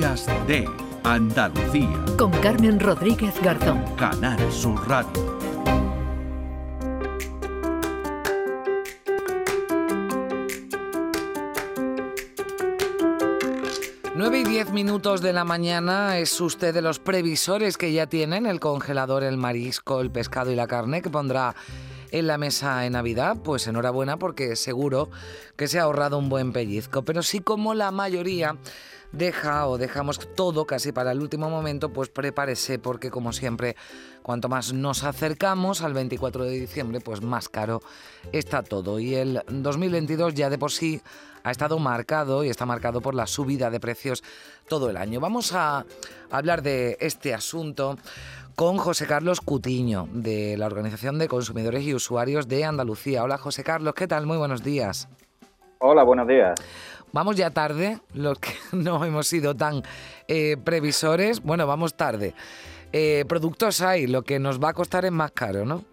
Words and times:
Días 0.00 0.24
de 0.46 0.66
Andalucía. 1.04 2.02
Con 2.16 2.30
Carmen 2.40 2.80
Rodríguez 2.80 3.34
Garzón. 3.42 3.84
Canal 3.96 4.50
Sur 4.50 4.88
Radio. 4.88 5.38
Nueve 14.14 14.38
y 14.38 14.44
diez 14.44 14.70
minutos 14.70 15.20
de 15.20 15.34
la 15.34 15.44
mañana 15.44 16.16
es 16.16 16.40
usted 16.40 16.72
de 16.72 16.80
los 16.80 16.98
previsores 16.98 17.76
que 17.76 17.92
ya 17.92 18.06
tienen 18.06 18.46
el 18.46 18.58
congelador, 18.58 19.22
el 19.22 19.36
marisco, 19.36 20.00
el 20.00 20.10
pescado 20.10 20.50
y 20.50 20.54
la 20.54 20.66
carne 20.66 21.02
que 21.02 21.10
pondrá 21.10 21.54
en 22.10 22.26
la 22.26 22.38
mesa 22.38 22.86
en 22.86 22.94
Navidad, 22.94 23.36
pues 23.44 23.66
enhorabuena 23.66 24.18
porque 24.18 24.56
seguro 24.56 25.10
que 25.56 25.68
se 25.68 25.78
ha 25.78 25.82
ahorrado 25.82 26.16
un 26.16 26.30
buen 26.30 26.54
pellizco. 26.54 27.02
Pero 27.02 27.22
sí 27.22 27.40
como 27.40 27.74
la 27.74 27.90
mayoría 27.90 28.56
deja 29.12 29.66
o 29.66 29.78
dejamos 29.78 30.34
todo 30.34 30.66
casi 30.66 30.92
para 30.92 31.12
el 31.12 31.20
último 31.20 31.50
momento, 31.50 31.92
pues 31.92 32.08
prepárese 32.08 32.78
porque 32.78 33.10
como 33.10 33.32
siempre, 33.32 33.76
cuanto 34.22 34.48
más 34.48 34.72
nos 34.72 35.04
acercamos 35.04 35.82
al 35.82 35.94
24 35.94 36.44
de 36.44 36.52
diciembre, 36.52 37.00
pues 37.00 37.22
más 37.22 37.48
caro 37.48 37.80
está 38.32 38.62
todo. 38.62 38.98
Y 39.00 39.14
el 39.14 39.42
2022 39.48 40.34
ya 40.34 40.50
de 40.50 40.58
por 40.58 40.70
sí 40.70 41.00
ha 41.42 41.50
estado 41.50 41.78
marcado 41.78 42.44
y 42.44 42.48
está 42.48 42.66
marcado 42.66 43.00
por 43.00 43.14
la 43.14 43.26
subida 43.26 43.70
de 43.70 43.80
precios 43.80 44.22
todo 44.68 44.90
el 44.90 44.96
año. 44.96 45.20
Vamos 45.20 45.52
a 45.54 45.84
hablar 46.30 46.62
de 46.62 46.96
este 47.00 47.34
asunto 47.34 47.96
con 48.54 48.76
José 48.76 49.06
Carlos 49.06 49.40
Cutiño, 49.40 50.06
de 50.12 50.56
la 50.58 50.66
Organización 50.66 51.18
de 51.18 51.28
Consumidores 51.28 51.82
y 51.82 51.94
Usuarios 51.94 52.46
de 52.46 52.64
Andalucía. 52.64 53.24
Hola 53.24 53.38
José 53.38 53.64
Carlos, 53.64 53.94
¿qué 53.94 54.06
tal? 54.06 54.26
Muy 54.26 54.36
buenos 54.36 54.62
días. 54.62 55.08
Hola, 55.78 56.02
buenos 56.02 56.28
días. 56.28 56.60
Vamos 57.12 57.36
ya 57.36 57.50
tarde, 57.50 57.98
los 58.14 58.38
que 58.38 58.50
no 58.76 59.04
hemos 59.04 59.26
sido 59.26 59.54
tan 59.54 59.82
eh, 60.28 60.56
previsores. 60.62 61.42
Bueno, 61.42 61.66
vamos 61.66 61.94
tarde. 61.94 62.34
Eh, 62.92 63.24
productos 63.28 63.80
hay, 63.82 64.06
lo 64.06 64.22
que 64.22 64.38
nos 64.38 64.62
va 64.62 64.70
a 64.70 64.74
costar 64.74 65.04
es 65.04 65.12
más 65.12 65.32
caro, 65.32 65.64
¿no? 65.64 65.84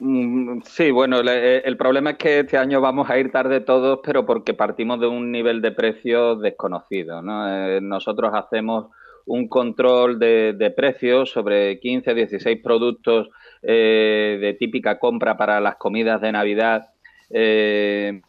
Mm, 0.00 0.60
sí, 0.64 0.90
bueno, 0.90 1.20
eh, 1.20 1.62
el 1.64 1.76
problema 1.76 2.10
es 2.10 2.18
que 2.18 2.40
este 2.40 2.56
año 2.56 2.80
vamos 2.80 3.10
a 3.10 3.18
ir 3.18 3.32
tarde 3.32 3.60
todos, 3.60 4.00
pero 4.04 4.24
porque 4.24 4.54
partimos 4.54 5.00
de 5.00 5.06
un 5.06 5.32
nivel 5.32 5.60
de 5.60 5.72
precios 5.72 6.40
desconocido. 6.40 7.22
¿no? 7.22 7.80
nosotros 7.80 8.32
hacemos 8.34 8.86
un 9.26 9.48
control 9.48 10.18
de, 10.18 10.54
de 10.54 10.70
precios 10.70 11.30
sobre 11.30 11.80
15, 11.80 12.14
16 12.14 12.60
productos 12.62 13.28
de 13.60 14.56
típica 14.58 14.98
compra 14.98 15.36
para 15.36 15.60
las 15.60 15.76
comidas 15.76 16.20
de 16.20 16.32
Navidad 16.32 16.88
eh, 17.30 18.22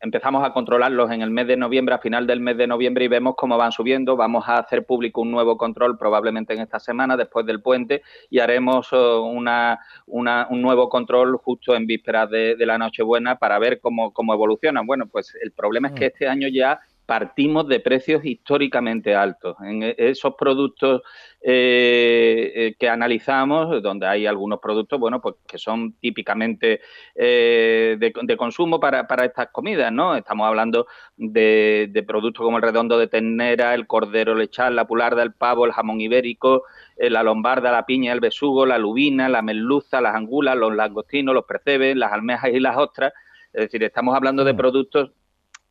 empezamos 0.00 0.44
a 0.44 0.52
controlarlos 0.52 1.10
en 1.10 1.22
el 1.22 1.30
mes 1.30 1.46
de 1.46 1.56
noviembre, 1.56 1.94
a 1.94 1.98
final 1.98 2.26
del 2.26 2.40
mes 2.40 2.56
de 2.56 2.66
noviembre, 2.66 3.04
y 3.04 3.08
vemos 3.08 3.34
cómo 3.36 3.56
van 3.56 3.72
subiendo. 3.72 4.16
Vamos 4.16 4.48
a 4.48 4.58
hacer 4.58 4.86
público 4.86 5.20
un 5.20 5.30
nuevo 5.30 5.56
control 5.56 5.98
probablemente 5.98 6.54
en 6.54 6.60
esta 6.60 6.80
semana, 6.80 7.16
después 7.16 7.44
del 7.46 7.60
puente, 7.60 8.02
y 8.30 8.38
haremos 8.38 8.92
oh, 8.92 9.24
una, 9.24 9.78
un 10.06 10.62
nuevo 10.62 10.88
control 10.88 11.36
justo 11.36 11.74
en 11.74 11.86
vísperas 11.86 12.30
de, 12.30 12.56
la 12.66 12.78
Nochebuena 12.78 13.36
para 13.36 13.58
ver 13.58 13.80
cómo, 13.80 14.12
cómo 14.12 14.34
evolucionan. 14.34 14.86
Bueno, 14.86 15.06
pues 15.06 15.36
el 15.40 15.52
problema 15.52 15.88
es 15.88 15.94
que 15.94 16.06
mm. 16.06 16.08
este 16.08 16.28
año 16.28 16.48
ya 16.48 16.80
partimos 17.06 17.68
de 17.68 17.80
precios 17.80 18.24
históricamente 18.24 19.14
altos. 19.14 19.56
En 19.60 19.84
e, 19.84 19.94
esos 19.96 20.34
productos 20.34 21.02
eh, 21.40 22.52
eh, 22.54 22.74
que 22.78 22.88
analizamos, 22.88 23.80
donde 23.82 24.06
hay 24.06 24.26
algunos 24.26 24.58
productos, 24.58 24.98
bueno, 24.98 25.20
pues 25.20 25.36
que 25.46 25.58
son 25.58 25.92
típicamente 26.00 26.80
eh, 27.14 27.96
de, 27.98 28.36
consumo 28.36 28.80
para, 28.80 29.06
estas 29.24 29.48
comidas, 29.52 29.92
¿no? 29.92 30.16
Estamos 30.16 30.48
hablando 30.48 30.86
de, 31.16 32.04
productos 32.06 32.44
como 32.44 32.56
el 32.56 32.62
redondo 32.62 32.98
de 32.98 33.06
ternera, 33.06 33.74
el 33.74 33.86
cordero 33.86 34.34
lechal, 34.34 34.74
la 34.74 34.86
pularda, 34.86 35.22
el 35.22 35.32
pavo, 35.32 35.64
el 35.64 35.72
jamón 35.72 36.00
ibérico, 36.00 36.64
la 36.96 37.22
lombarda, 37.22 37.70
la 37.70 37.86
piña, 37.86 38.12
el 38.12 38.20
besugo, 38.20 38.66
la 38.66 38.78
lubina, 38.78 39.28
la 39.28 39.42
merluza, 39.42 40.00
las 40.00 40.16
angulas, 40.16 40.56
los 40.56 40.74
langostinos, 40.74 41.34
los 41.34 41.44
percebes, 41.44 41.96
las 41.96 42.12
almejas 42.12 42.50
y 42.52 42.58
las 42.58 42.76
ostras. 42.76 43.12
Es 43.52 43.62
decir, 43.62 43.84
estamos 43.84 44.14
hablando 44.16 44.44
de 44.44 44.52
mm. 44.52 44.56
productos 44.56 45.10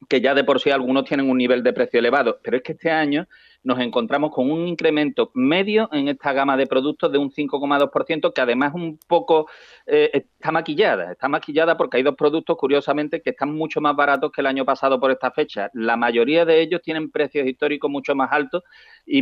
que 0.08 0.22
ya 0.22 0.34
de 0.34 0.44
por 0.44 0.60
sí 0.60 0.70
algunos 0.70 1.06
tienen 1.06 1.30
un 1.30 1.38
nivel 1.38 1.64
de 1.64 1.74
precio 1.74 2.00
elevado, 2.00 2.40
pero 2.44 2.58
es 2.58 2.64
que 2.64 2.74
este 2.74 2.92
año 2.92 3.28
nos 3.66 3.80
encontramos 3.80 4.32
con 4.32 4.52
un 4.52 4.68
incremento 4.68 5.32
medio 5.34 5.90
en 5.92 6.08
esta 6.08 6.32
gama 6.34 6.56
de 6.56 6.68
productos 6.68 7.12
de 7.12 7.18
un 7.18 7.32
5,2%, 7.32 8.32
que 8.32 8.42
además 8.42 8.74
un 8.76 9.00
poco 9.08 9.50
eh, 9.88 10.12
está 10.14 10.52
maquillada. 10.52 11.12
Está 11.12 11.28
maquillada 11.28 11.76
porque 11.76 11.98
hay 11.98 12.04
dos 12.04 12.16
productos, 12.16 12.58
curiosamente, 12.58 13.24
que 13.24 13.32
están 13.32 13.56
mucho 13.56 13.82
más 13.82 13.96
baratos 13.96 14.32
que 14.32 14.42
el 14.42 14.48
año 14.48 14.66
pasado 14.66 15.00
por 15.00 15.10
esta 15.10 15.32
fecha. 15.32 15.72
La 15.74 15.98
mayoría 15.98 16.46
de 16.46 16.62
ellos 16.62 16.82
tienen 16.84 17.10
precios 17.10 17.48
históricos 17.48 17.90
mucho 17.90 18.14
más 18.14 18.32
altos 18.32 18.64
y, 19.04 19.22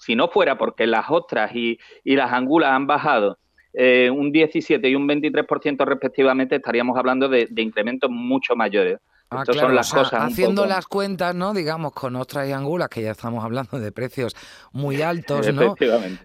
si 0.00 0.16
no 0.16 0.28
fuera 0.28 0.56
porque 0.56 0.86
las 0.86 1.10
ostras 1.10 1.54
y, 1.54 1.78
las 2.04 2.32
angulas 2.32 2.72
han 2.72 2.86
bajado 2.86 3.38
eh, 3.74 4.10
un 4.10 4.32
17 4.32 4.88
y 4.88 4.94
un 4.94 5.06
23% 5.06 5.84
respectivamente, 5.84 6.56
estaríamos 6.56 6.96
hablando 6.96 7.28
de 7.28 7.62
incrementos 7.62 8.10
mucho 8.10 8.56
mayores. 8.56 8.98
Ah, 9.30 9.44
claro, 9.44 9.72
las 9.72 9.92
cosas 9.92 10.22
haciendo 10.22 10.64
las 10.64 10.86
cuentas, 10.86 11.34
¿no? 11.34 11.52
Digamos, 11.52 11.92
con 11.92 12.16
ostras 12.16 12.48
y 12.48 12.52
angulas, 12.52 12.88
que 12.88 13.02
ya 13.02 13.10
estamos 13.10 13.44
hablando 13.44 13.78
de 13.78 13.92
precios 13.92 14.34
muy 14.72 15.02
altos, 15.02 15.52
¿no? 15.52 15.74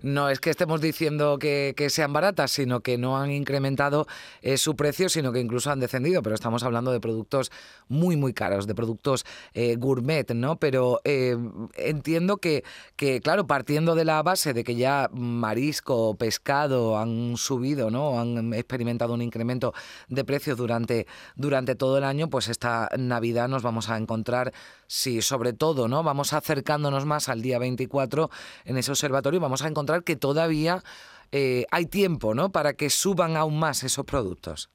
No 0.01 0.29
es 0.29 0.39
que 0.39 0.49
estemos 0.49 0.79
diciendo 0.79 1.37
que, 1.37 1.75
sean 1.89 2.13
baratas, 2.13 2.51
sino 2.51 2.79
que 2.79 2.97
no 2.97 3.17
han 3.17 3.31
incrementado 3.31 4.07
eh, 4.41 4.57
su 4.57 4.77
precio, 4.77 5.09
sino 5.09 5.33
que 5.33 5.41
incluso 5.41 5.69
han 5.69 5.81
descendido, 5.81 6.23
pero 6.23 6.33
estamos 6.33 6.63
hablando 6.63 6.93
de 6.93 7.01
productos 7.01 7.51
muy, 7.89 8.15
muy 8.15 8.33
caros, 8.33 8.67
de 8.67 8.75
productos 8.75 9.25
eh, 9.53 9.75
gourmet, 9.75 10.31
¿no? 10.33 10.55
Pero 10.55 11.01
eh, 11.03 11.37
entiendo 11.75 12.37
que, 12.37 12.63
que, 12.95 13.19
claro, 13.19 13.45
partiendo 13.47 13.95
de 13.95 14.05
la 14.05 14.23
base 14.23 14.53
de 14.53 14.63
que 14.63 14.75
ya 14.75 15.09
marisco, 15.11 16.15
pescado 16.15 16.97
han 16.97 17.35
subido, 17.35 17.91
¿no? 17.91 18.17
Han 18.19 18.53
experimentado 18.53 19.13
un 19.13 19.21
incremento 19.21 19.73
de 20.07 20.23
precios 20.23 20.57
durante, 20.57 21.05
durante 21.35 21.75
todo 21.75 21.97
el 21.97 22.05
año, 22.05 22.29
pues 22.29 22.47
está 22.47 22.89
Navidad 22.97 23.47
nos 23.47 23.63
vamos 23.63 23.89
a 23.89 23.97
encontrar, 23.97 24.51
sí, 24.87 25.21
sobre 25.21 25.53
todo, 25.53 25.87
¿no? 25.87 26.03
Vamos 26.03 26.33
acercándonos 26.33 27.05
más 27.05 27.29
al 27.29 27.41
día 27.41 27.59
24 27.59 28.29
en 28.65 28.77
ese 28.77 28.91
observatorio, 28.91 29.39
vamos 29.39 29.63
a 29.63 29.67
encontrar 29.67 30.03
que 30.03 30.15
todavía 30.15 30.83
eh, 31.31 31.65
hay 31.71 31.87
tiempo, 31.87 32.35
¿no? 32.35 32.51
Para 32.51 32.73
que 32.73 32.89
suban 32.89 33.35
aún 33.37 33.59
más 33.59 33.83
esos 33.83 34.05
productos. 34.05 34.69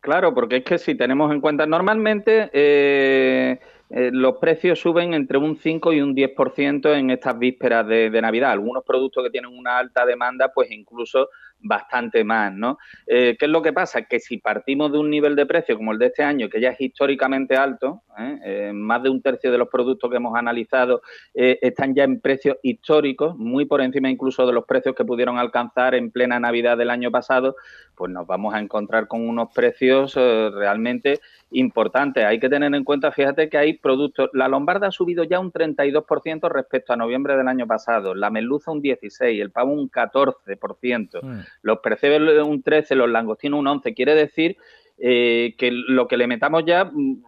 Claro, 0.00 0.34
porque 0.34 0.56
es 0.56 0.64
que 0.64 0.78
si 0.78 0.96
tenemos 0.96 1.32
en 1.32 1.40
cuenta, 1.40 1.64
normalmente 1.64 2.50
eh, 2.52 3.60
eh, 3.88 4.10
los 4.12 4.36
precios 4.38 4.80
suben 4.80 5.14
entre 5.14 5.38
un 5.38 5.56
5 5.56 5.92
y 5.92 6.00
un 6.00 6.16
10% 6.16 6.94
en 6.98 7.10
estas 7.10 7.38
vísperas 7.38 7.86
de, 7.86 8.10
de, 8.10 8.20
Navidad. 8.20 8.50
Algunos 8.50 8.84
productos 8.84 9.22
que 9.22 9.30
tienen 9.30 9.56
una 9.56 9.78
alta 9.78 10.04
demanda, 10.04 10.50
pues 10.52 10.70
incluso 10.72 11.28
bastante 11.62 12.24
más, 12.24 12.52
¿no? 12.52 12.78
Eh, 13.06 13.36
¿Qué 13.38 13.46
es 13.46 13.50
lo 13.50 13.62
que 13.62 13.72
pasa? 13.72 14.02
Que 14.02 14.20
si 14.20 14.38
partimos 14.38 14.92
de 14.92 14.98
un 14.98 15.10
nivel 15.10 15.36
de 15.36 15.46
precio 15.46 15.76
como 15.76 15.92
el 15.92 15.98
de 15.98 16.06
este 16.06 16.22
año, 16.22 16.48
que 16.48 16.60
ya 16.60 16.70
es 16.70 16.80
históricamente 16.80 17.56
alto, 17.56 18.02
¿eh? 18.18 18.38
Eh, 18.44 18.72
más 18.74 19.02
de 19.02 19.10
un 19.10 19.22
tercio 19.22 19.50
de 19.50 19.58
los 19.58 19.68
productos 19.68 20.10
que 20.10 20.16
hemos 20.16 20.36
analizado 20.36 21.02
están 21.34 21.94
ya 21.94 22.04
en 22.04 22.20
precios 22.20 22.56
históricos, 22.62 23.36
muy 23.36 23.64
por 23.64 23.80
encima 23.80 24.10
incluso 24.10 24.46
de 24.46 24.52
los 24.52 24.64
precios 24.64 24.94
que 24.94 25.04
pudieron 25.04 25.38
alcanzar 25.38 25.94
en 25.94 26.10
plena 26.10 26.38
Navidad 26.38 26.76
del 26.76 26.90
año 26.90 27.10
pasado, 27.10 27.56
pues 27.94 28.10
nos 28.10 28.26
vamos 28.26 28.54
a 28.54 28.58
encontrar 28.58 29.06
con 29.08 29.26
unos 29.26 29.48
precios 29.54 30.14
realmente 30.14 31.20
importantes. 31.50 32.24
Hay 32.24 32.38
que 32.40 32.48
tener 32.48 32.74
en 32.74 32.84
cuenta, 32.84 33.12
fíjate 33.12 33.48
que 33.48 33.58
hay 33.58 33.74
productos, 33.74 34.30
la 34.32 34.48
lombarda 34.48 34.88
ha 34.88 34.90
subido 34.90 35.24
ya 35.24 35.38
un 35.40 35.52
32% 35.52 36.50
respecto 36.50 36.92
a 36.92 36.96
noviembre 36.96 37.36
del 37.36 37.48
año 37.48 37.66
pasado, 37.66 38.14
la 38.14 38.30
merluza 38.30 38.70
un 38.70 38.82
16%, 38.82 39.40
el 39.40 39.50
pavo 39.50 39.72
un 39.72 39.90
14% 39.90 41.46
los 41.60 41.78
percebes 41.78 42.20
un 42.42 42.62
13, 42.62 42.94
los 42.94 43.10
langostinos 43.10 43.60
un 43.60 43.66
11. 43.66 43.94
Quiere 43.94 44.14
decir 44.14 44.56
eh, 44.98 45.54
que 45.58 45.70
lo 45.70 46.08
que 46.08 46.16
le 46.16 46.26
metamos 46.26 46.64
ya, 46.64 46.84
mm, 46.84 47.22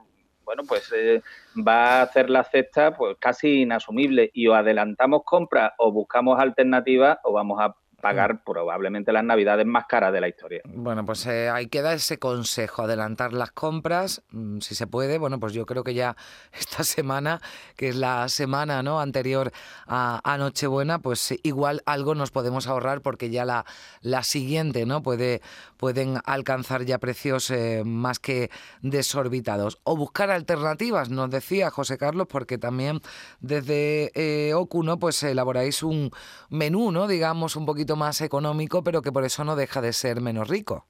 bueno, 0.44 0.62
pues 0.66 0.92
eh, 0.94 1.22
va 1.56 1.98
a 1.98 2.02
hacer 2.02 2.30
la 2.30 2.44
cesta 2.44 2.94
pues 2.96 3.16
casi 3.18 3.62
inasumible 3.62 4.30
y 4.34 4.46
o 4.46 4.54
adelantamos 4.54 5.22
compras 5.24 5.72
o 5.78 5.90
buscamos 5.90 6.38
alternativas 6.38 7.18
o 7.24 7.32
vamos 7.32 7.60
a 7.60 7.74
pagar 8.04 8.44
probablemente 8.44 9.14
las 9.14 9.24
navidades 9.24 9.64
más 9.64 9.86
caras 9.86 10.12
de 10.12 10.20
la 10.20 10.28
historia. 10.28 10.60
Bueno, 10.66 11.06
pues 11.06 11.24
eh, 11.24 11.48
ahí 11.48 11.68
queda 11.68 11.94
ese 11.94 12.18
consejo, 12.18 12.82
adelantar 12.82 13.32
las 13.32 13.50
compras, 13.50 14.22
mm, 14.30 14.58
si 14.58 14.74
se 14.74 14.86
puede. 14.86 15.16
Bueno, 15.16 15.40
pues 15.40 15.54
yo 15.54 15.64
creo 15.64 15.84
que 15.84 15.94
ya 15.94 16.14
esta 16.52 16.84
semana, 16.84 17.40
que 17.76 17.88
es 17.88 17.96
la 17.96 18.28
semana 18.28 18.82
¿no? 18.82 19.00
anterior 19.00 19.52
a, 19.86 20.36
Nochebuena, 20.38 20.98
pues 20.98 21.34
igual 21.44 21.80
algo 21.86 22.14
nos 22.14 22.30
podemos 22.30 22.66
ahorrar 22.66 23.00
porque 23.00 23.30
ya 23.30 23.46
la, 23.46 23.64
la 24.02 24.22
siguiente 24.22 24.84
no 24.84 25.02
puede, 25.02 25.40
pueden 25.78 26.18
alcanzar 26.26 26.84
ya 26.84 26.98
precios 26.98 27.50
eh, 27.50 27.84
más 27.86 28.18
que 28.18 28.50
desorbitados. 28.82 29.78
O 29.84 29.96
buscar 29.96 30.30
alternativas, 30.30 31.08
nos 31.08 31.30
decía 31.30 31.70
José 31.70 31.96
Carlos, 31.96 32.26
porque 32.28 32.58
también 32.58 33.00
desde 33.40 34.10
eh, 34.14 34.52
OCU 34.52 34.98
pues 35.00 35.22
elaboráis 35.22 35.82
un 35.82 36.10
menú, 36.50 36.92
¿no? 36.92 37.06
digamos, 37.06 37.56
un 37.56 37.64
poquito 37.64 37.93
más 37.96 38.20
económico, 38.20 38.82
pero 38.82 39.02
que 39.02 39.12
por 39.12 39.24
eso 39.24 39.44
no 39.44 39.56
deja 39.56 39.80
de 39.80 39.92
ser 39.92 40.20
menos 40.20 40.48
rico. 40.48 40.84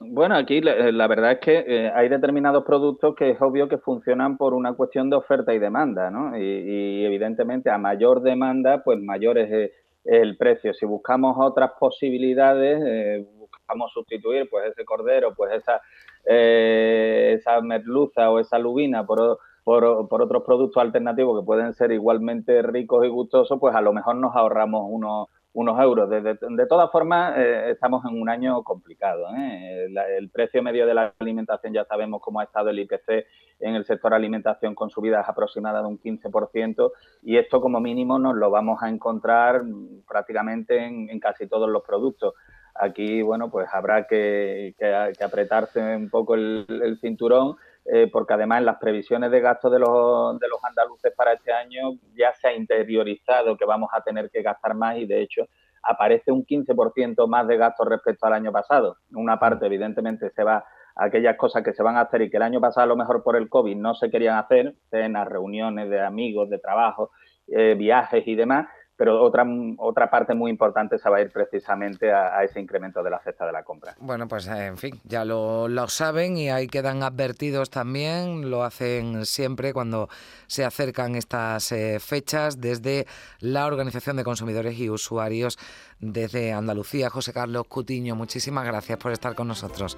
Bueno, 0.00 0.36
aquí 0.36 0.60
la, 0.60 1.08
verdad 1.08 1.32
es 1.32 1.38
que 1.40 1.64
eh, 1.66 1.90
hay 1.92 2.08
determinados 2.08 2.64
productos 2.64 3.16
que 3.16 3.30
es 3.30 3.42
obvio 3.42 3.68
que 3.68 3.78
funcionan 3.78 4.36
por 4.36 4.54
una 4.54 4.74
cuestión 4.74 5.10
de 5.10 5.16
oferta 5.16 5.52
y 5.52 5.58
demanda, 5.58 6.08
¿no? 6.08 6.38
Y, 6.38 7.04
evidentemente 7.04 7.68
a 7.68 7.78
mayor 7.78 8.22
demanda, 8.22 8.84
pues 8.84 9.00
mayor 9.00 9.38
es 9.38 9.72
el 10.04 10.36
precio. 10.36 10.72
Si 10.72 10.86
buscamos 10.86 11.36
otras 11.38 11.72
posibilidades, 11.80 12.80
eh, 12.86 13.26
buscamos 13.36 13.92
sustituir 13.92 14.48
pues 14.48 14.70
ese 14.70 14.84
cordero, 14.84 15.34
pues 15.34 15.52
esa, 15.54 15.80
eh, 16.24 17.34
esa 17.36 17.60
merluza 17.60 18.30
o 18.30 18.38
esa 18.38 18.58
lubina 18.58 19.04
por, 19.04 19.40
por, 19.64 20.08
por, 20.08 20.22
otros 20.22 20.44
productos 20.44 20.80
alternativos 20.80 21.40
que 21.40 21.44
pueden 21.44 21.74
ser 21.74 21.90
igualmente 21.90 22.62
ricos 22.62 23.04
y 23.04 23.08
gustosos, 23.08 23.58
pues 23.58 23.74
a 23.74 23.80
lo 23.80 23.92
mejor 23.92 24.14
nos 24.14 24.36
ahorramos 24.36 24.86
unos 24.88 25.26
unos 25.52 25.80
euros. 25.80 26.08
De, 26.10 26.20
de, 26.20 26.66
todas 26.66 26.90
formas, 26.90 27.36
eh, 27.36 27.70
estamos 27.70 28.04
en 28.04 28.20
un 28.20 28.28
año 28.28 28.62
complicado. 28.62 29.26
¿eh? 29.36 29.88
el 30.16 30.30
precio 30.30 30.62
medio 30.62 30.86
de 30.86 30.94
la 30.94 31.14
alimentación 31.18 31.72
ya 31.72 31.84
sabemos 31.84 32.20
cómo 32.20 32.40
ha 32.40 32.44
estado 32.44 32.70
el 32.70 32.78
IPC 32.78 33.26
en 33.60 33.74
el 33.74 33.84
sector 33.84 34.14
alimentación 34.14 34.74
con 34.74 34.90
subidas 34.90 35.28
aproximadas 35.28 35.82
de 35.82 35.88
un 35.88 35.98
15% 35.98 36.92
y 37.22 37.36
esto 37.38 37.60
como 37.60 37.80
mínimo 37.80 38.18
nos 38.18 38.36
lo 38.36 38.50
vamos 38.50 38.82
a 38.82 38.88
encontrar 38.88 39.62
prácticamente 40.06 40.84
en, 40.84 41.18
casi 41.18 41.48
todos 41.48 41.68
los 41.68 41.82
productos. 41.82 42.34
Aquí, 42.80 43.22
bueno, 43.22 43.50
pues 43.50 43.68
habrá 43.72 44.06
que, 44.06 44.74
apretarse 45.20 45.80
un 45.96 46.08
poco 46.10 46.36
el 46.36 46.98
cinturón 47.00 47.56
eh, 47.84 48.08
porque 48.12 48.34
además 48.34 48.58
en 48.58 48.66
las 48.66 48.76
previsiones 48.76 49.30
de 49.30 49.40
gasto 49.40 49.70
de 49.70 49.78
los, 49.78 50.38
de 50.38 50.48
los 50.48 50.62
andaluces 50.62 51.12
para 51.16 51.32
este 51.32 51.52
año 51.52 51.92
ya 52.14 52.32
se 52.34 52.48
ha 52.48 52.54
interiorizado 52.54 53.56
que 53.56 53.64
vamos 53.64 53.90
a 53.92 54.02
tener 54.02 54.30
que 54.30 54.42
gastar 54.42 54.74
más 54.74 54.96
y 54.96 55.06
de 55.06 55.22
hecho 55.22 55.46
aparece 55.82 56.30
un 56.32 56.44
15% 56.44 57.26
más 57.28 57.46
de 57.46 57.56
gasto 57.56 57.84
respecto 57.84 58.26
al 58.26 58.34
año 58.34 58.52
pasado. 58.52 58.96
Una 59.14 59.38
parte 59.38 59.66
evidentemente 59.66 60.30
se 60.30 60.44
va 60.44 60.64
a 60.96 61.04
aquellas 61.04 61.36
cosas 61.36 61.62
que 61.62 61.72
se 61.72 61.82
van 61.82 61.96
a 61.96 62.02
hacer 62.02 62.22
y 62.22 62.30
que 62.30 62.36
el 62.36 62.42
año 62.42 62.60
pasado 62.60 62.84
a 62.84 62.88
lo 62.88 62.96
mejor 62.96 63.22
por 63.22 63.36
el 63.36 63.48
COVID 63.48 63.76
no 63.76 63.94
se 63.94 64.10
querían 64.10 64.36
hacer, 64.36 64.74
cenas, 64.90 65.28
reuniones 65.28 65.88
de 65.88 66.00
amigos, 66.00 66.50
de 66.50 66.58
trabajo, 66.58 67.10
eh, 67.46 67.74
viajes 67.78 68.26
y 68.26 68.34
demás, 68.34 68.66
pero 68.98 69.22
otra, 69.22 69.46
otra 69.76 70.10
parte 70.10 70.34
muy 70.34 70.50
importante 70.50 70.98
se 70.98 71.08
va 71.08 71.18
a 71.18 71.20
ir 71.20 71.30
precisamente 71.30 72.12
a, 72.12 72.42
ese 72.42 72.58
incremento 72.58 73.00
de 73.00 73.10
la 73.10 73.20
cesta 73.20 73.46
de 73.46 73.52
la 73.52 73.62
compra. 73.62 73.94
Bueno, 74.00 74.26
pues 74.26 74.48
en 74.48 74.76
fin, 74.76 75.00
ya 75.04 75.24
lo, 75.24 75.68
lo, 75.68 75.86
saben 75.86 76.36
y 76.36 76.50
ahí 76.50 76.66
quedan 76.66 77.04
advertidos 77.04 77.70
también, 77.70 78.50
lo 78.50 78.64
hacen 78.64 79.24
siempre 79.24 79.72
cuando 79.72 80.08
se 80.48 80.64
acercan 80.64 81.14
estas 81.14 81.70
eh, 81.70 82.00
fechas 82.00 82.60
desde 82.60 83.06
la 83.38 83.66
Organización 83.66 84.16
de 84.16 84.24
Consumidores 84.24 84.76
y 84.76 84.90
Usuarios 84.90 85.60
desde 86.00 86.52
Andalucía. 86.52 87.08
José 87.08 87.32
Carlos 87.32 87.68
Cutiño, 87.68 88.16
muchísimas 88.16 88.66
gracias 88.66 88.98
por 88.98 89.12
estar 89.12 89.36
con 89.36 89.46
nosotros. 89.46 89.96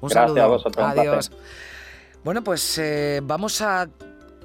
Un 0.00 0.08
saludo. 0.08 0.42
A 0.42 0.46
vosotros, 0.46 0.86
Adiós. 0.86 1.30
Bueno, 2.24 2.42
pues 2.42 2.78
eh, 2.78 3.20
vamos 3.22 3.60
a 3.60 3.86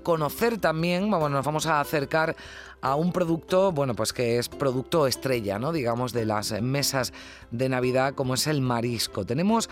conocer 0.07 0.57
también, 0.57 1.11
bueno, 1.11 1.31
nos 1.31 1.45
vamos 1.45 1.65
a 1.65 1.81
acercar 1.81 2.33
a 2.79 2.95
un 2.95 3.11
producto, 3.11 3.73
bueno, 3.73 3.93
pues 3.93 4.13
que 4.13 4.37
es 4.37 4.47
producto 4.47 5.05
estrella, 5.05 5.59
¿no? 5.59 5.73
Digamos, 5.73 6.13
de 6.13 6.25
las 6.25 6.61
mesas 6.61 7.11
de 7.51 7.67
Navidad, 7.67 8.13
como 8.15 8.35
es 8.35 8.47
el 8.47 8.61
marisco. 8.61 9.25
Tenemos 9.25 9.69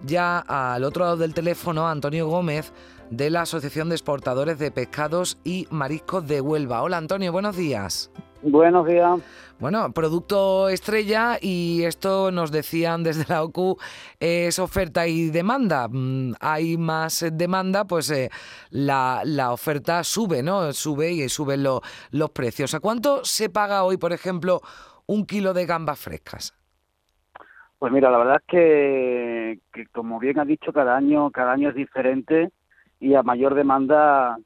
ya 0.00 0.38
al 0.38 0.84
otro 0.84 1.04
lado 1.04 1.18
del 1.18 1.34
teléfono 1.34 1.86
a 1.86 1.90
Antonio 1.90 2.26
Gómez 2.26 2.72
de 3.10 3.28
la 3.28 3.42
Asociación 3.42 3.90
de 3.90 3.96
Exportadores 3.96 4.58
de 4.58 4.70
Pescados 4.70 5.36
y 5.44 5.68
Mariscos 5.68 6.26
de 6.26 6.40
Huelva. 6.40 6.80
Hola 6.80 6.96
Antonio, 6.96 7.30
buenos 7.30 7.54
días. 7.54 8.10
Buenos 8.44 8.86
días. 8.86 9.20
Bueno, 9.58 9.90
producto 9.94 10.68
estrella 10.68 11.38
y 11.40 11.84
esto 11.84 12.30
nos 12.30 12.52
decían 12.52 13.02
desde 13.02 13.24
la 13.32 13.42
OCU 13.42 13.78
es 14.20 14.58
oferta 14.58 15.06
y 15.06 15.30
demanda. 15.30 15.88
Mm, 15.88 16.34
hay 16.40 16.76
más 16.76 17.24
demanda, 17.32 17.86
pues 17.86 18.10
eh, 18.10 18.28
la, 18.70 19.22
oferta 19.50 20.04
sube, 20.04 20.42
¿no? 20.42 20.74
Sube 20.74 21.12
y 21.12 21.28
suben 21.30 21.62
los 21.62 22.30
precios. 22.34 22.74
¿A 22.74 22.80
cuánto 22.80 23.24
se 23.24 23.48
paga 23.48 23.84
hoy, 23.84 23.96
por 23.96 24.12
ejemplo, 24.12 24.60
un 25.06 25.24
kilo 25.24 25.54
de 25.54 25.64
gambas 25.64 25.98
frescas? 25.98 26.52
Pues 27.78 27.92
mira, 27.92 28.10
la 28.10 28.18
verdad 28.18 28.36
es 28.36 28.46
que, 28.46 29.60
que 29.72 29.86
como 29.86 30.18
bien 30.18 30.38
ha 30.38 30.44
dicho, 30.44 30.70
cada 30.70 30.96
año, 30.96 31.30
cada 31.30 31.52
año 31.52 31.70
es 31.70 31.74
diferente 31.74 32.50
y 33.00 33.14
a 33.14 33.22
mayor 33.22 33.54
demanda 33.54 34.36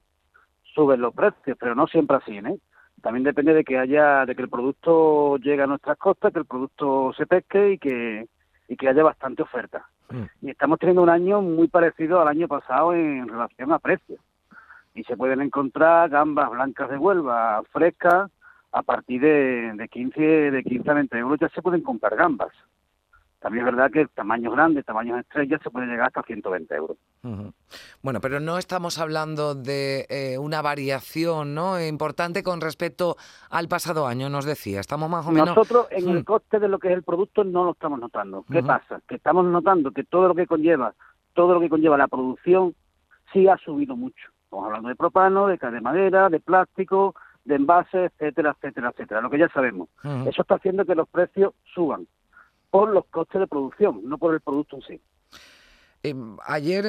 suben 0.74 1.00
los 1.00 1.12
precios, 1.14 1.56
pero 1.58 1.74
no 1.74 1.88
siempre 1.88 2.18
así, 2.18 2.36
¿eh? 2.36 2.58
También 3.02 3.24
depende 3.24 3.54
de 3.54 3.64
que 3.64 3.78
haya 3.78 4.26
de 4.26 4.34
que 4.34 4.42
el 4.42 4.48
producto 4.48 5.36
llegue 5.38 5.62
a 5.62 5.66
nuestras 5.66 5.96
costas 5.98 6.32
que 6.32 6.40
el 6.40 6.46
producto 6.46 7.12
se 7.16 7.26
pesque 7.26 7.72
y 7.72 7.78
que 7.78 8.28
y 8.68 8.76
que 8.76 8.88
haya 8.88 9.02
bastante 9.02 9.42
oferta. 9.42 9.86
Mm. 10.10 10.46
y 10.46 10.50
estamos 10.50 10.78
teniendo 10.78 11.02
un 11.02 11.10
año 11.10 11.42
muy 11.42 11.68
parecido 11.68 12.20
al 12.20 12.28
año 12.28 12.48
pasado 12.48 12.94
en 12.94 13.28
relación 13.28 13.72
a 13.72 13.78
precios. 13.78 14.18
Y 14.94 15.04
se 15.04 15.16
pueden 15.16 15.42
encontrar 15.42 16.08
gambas 16.08 16.50
blancas 16.50 16.88
de 16.88 16.96
Huelva 16.96 17.62
frescas 17.70 18.30
a 18.72 18.82
partir 18.82 19.20
de, 19.20 19.72
de 19.74 19.88
15 19.88 20.20
de 20.50 20.62
15 20.64 20.90
a 20.90 20.94
20 20.94 21.18
euros 21.18 21.38
ya 21.40 21.48
se 21.50 21.62
pueden 21.62 21.82
comprar 21.82 22.16
gambas 22.16 22.52
también 23.40 23.66
es 23.66 23.72
verdad 23.72 23.90
que 23.90 24.06
tamaños 24.08 24.52
grandes, 24.52 24.84
tamaños 24.84 25.20
estrellas, 25.20 25.60
se 25.62 25.70
puede 25.70 25.86
llegar 25.86 26.08
hasta 26.08 26.22
120 26.22 26.74
euros. 26.74 26.96
Bueno, 28.02 28.20
pero 28.20 28.40
no 28.40 28.58
estamos 28.58 28.98
hablando 28.98 29.54
de 29.54 30.06
eh, 30.08 30.38
una 30.38 30.60
variación 30.60 31.54
¿no? 31.54 31.80
importante 31.80 32.42
con 32.42 32.60
respecto 32.60 33.16
al 33.50 33.68
pasado 33.68 34.06
año, 34.06 34.28
nos 34.28 34.44
decía. 34.44 34.80
Estamos 34.80 35.08
más 35.08 35.26
o 35.26 35.30
menos... 35.30 35.50
Nosotros 35.50 35.86
en 35.90 36.08
el 36.08 36.24
coste 36.24 36.58
de 36.58 36.68
lo 36.68 36.80
que 36.80 36.88
es 36.88 36.94
el 36.94 37.04
producto 37.04 37.44
no 37.44 37.64
lo 37.64 37.72
estamos 37.72 38.00
notando. 38.00 38.44
¿Qué 38.50 38.62
pasa? 38.62 39.00
Que 39.06 39.16
estamos 39.16 39.44
notando 39.44 39.92
que 39.92 40.02
todo 40.02 40.28
lo 40.28 40.34
que 40.34 40.46
conlleva, 40.46 40.94
todo 41.32 41.54
lo 41.54 41.60
que 41.60 41.68
conlleva 41.68 41.96
la 41.96 42.08
producción, 42.08 42.74
sí 43.32 43.46
ha 43.46 43.56
subido 43.58 43.94
mucho. 43.94 44.30
Estamos 44.44 44.66
hablando 44.66 44.88
de 44.88 44.96
propano, 44.96 45.46
de, 45.46 45.58
de 45.58 45.80
madera, 45.80 46.28
de 46.28 46.40
plástico, 46.40 47.14
de 47.44 47.54
envases, 47.54 48.10
etcétera, 48.18 48.56
etcétera, 48.56 48.90
etcétera. 48.90 49.20
Lo 49.20 49.30
que 49.30 49.38
ya 49.38 49.48
sabemos. 49.50 49.88
Eso 50.26 50.42
está 50.42 50.56
haciendo 50.56 50.84
que 50.84 50.96
los 50.96 51.08
precios 51.08 51.54
suban 51.72 52.08
por 52.70 52.90
los 52.90 53.06
costes 53.06 53.40
de 53.40 53.46
producción, 53.46 54.00
no 54.04 54.18
por 54.18 54.34
el 54.34 54.40
producto 54.40 54.76
en 54.76 54.82
sí. 54.82 55.00
Em, 56.02 56.36
ayer 56.46 56.84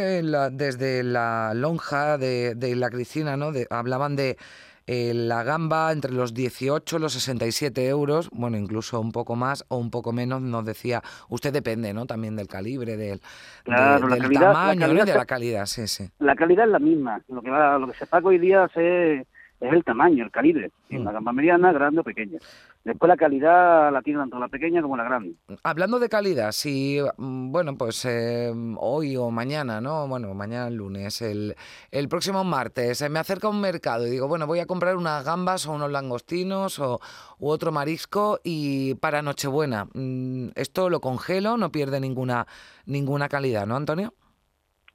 desde 0.51 1.03
la 1.03 1.53
lonja 1.55 2.17
de, 2.17 2.55
la 2.75 2.89
Cristina 2.89 3.37
¿no? 3.37 3.51
hablaban 3.71 4.15
de 4.15 4.37
eh, 4.85 5.13
la 5.13 5.43
gamba 5.43 5.91
entre 5.91 6.11
los 6.11 6.33
18 6.33 6.97
y 6.97 6.99
los 6.99 7.13
67 7.13 7.87
euros, 7.87 8.29
bueno, 8.31 8.57
incluso 8.57 8.99
un 8.99 9.11
poco 9.11 9.35
más 9.35 9.65
o 9.67 9.77
un 9.77 9.89
poco 9.89 10.11
menos, 10.11 10.41
nos 10.41 10.65
decía, 10.65 11.01
usted 11.27 11.53
depende 11.53 11.93
¿no? 11.93 12.05
también 12.05 12.35
del 12.35 12.47
calibre, 12.47 12.97
del, 12.97 13.21
tamaño, 13.65 15.05
de 15.05 15.13
la 15.13 15.25
calidad, 15.25 15.65
sí, 15.65 15.87
sí. 15.87 16.09
La 16.19 16.35
calidad 16.35 16.65
es 16.65 16.71
la 16.71 16.79
misma, 16.79 17.21
lo 17.27 17.41
que, 17.41 17.49
va, 17.49 17.77
lo 17.77 17.87
que 17.87 17.93
se 17.93 18.05
paga 18.05 18.27
hoy 18.27 18.39
día 18.39 18.65
es 18.65 19.27
es 19.59 19.73
el 19.73 19.83
tamaño, 19.83 20.23
el 20.23 20.31
calibre. 20.31 20.71
Una 20.89 21.11
mm. 21.11 21.13
gamba 21.13 21.33
mediana, 21.33 21.71
grande 21.71 21.99
o 22.01 22.03
pequeña. 22.03 22.39
Después 22.83 23.09
la 23.09 23.17
calidad 23.17 23.91
la 23.91 24.01
tiene 24.01 24.19
tanto 24.19 24.39
la 24.39 24.47
pequeña 24.47 24.81
como 24.81 24.95
la 24.95 25.03
grande. 25.03 25.35
Hablando 25.63 25.99
de 25.99 26.07
calidad, 26.07 26.51
si, 26.51 26.99
mm, 27.17 27.51
bueno, 27.51 27.75
pues 27.77 28.05
eh, 28.05 28.51
hoy 28.77 29.17
o 29.17 29.29
mañana, 29.31 29.81
¿no? 29.81 30.07
Bueno, 30.07 30.33
mañana 30.33 30.69
lunes, 30.69 31.21
el, 31.21 31.55
el 31.91 32.07
próximo 32.07 32.43
martes, 32.43 33.07
me 33.09 33.19
acerca 33.19 33.47
a 33.47 33.51
un 33.51 33.59
mercado 33.59 34.07
y 34.07 34.11
digo, 34.11 34.27
bueno, 34.27 34.47
voy 34.47 34.59
a 34.59 34.65
comprar 34.65 34.95
unas 34.95 35.25
gambas 35.25 35.67
o 35.67 35.73
unos 35.73 35.91
langostinos 35.91 36.79
o 36.79 36.99
u 37.37 37.49
otro 37.49 37.71
marisco 37.71 38.39
y 38.43 38.95
para 38.95 39.21
Nochebuena. 39.21 39.85
Mm, 39.93 40.49
esto 40.55 40.89
lo 40.89 41.01
congelo, 41.01 41.57
no 41.57 41.71
pierde 41.71 41.99
ninguna, 41.99 42.47
ninguna 42.85 43.27
calidad, 43.27 43.67
¿no, 43.67 43.75
Antonio? 43.75 44.13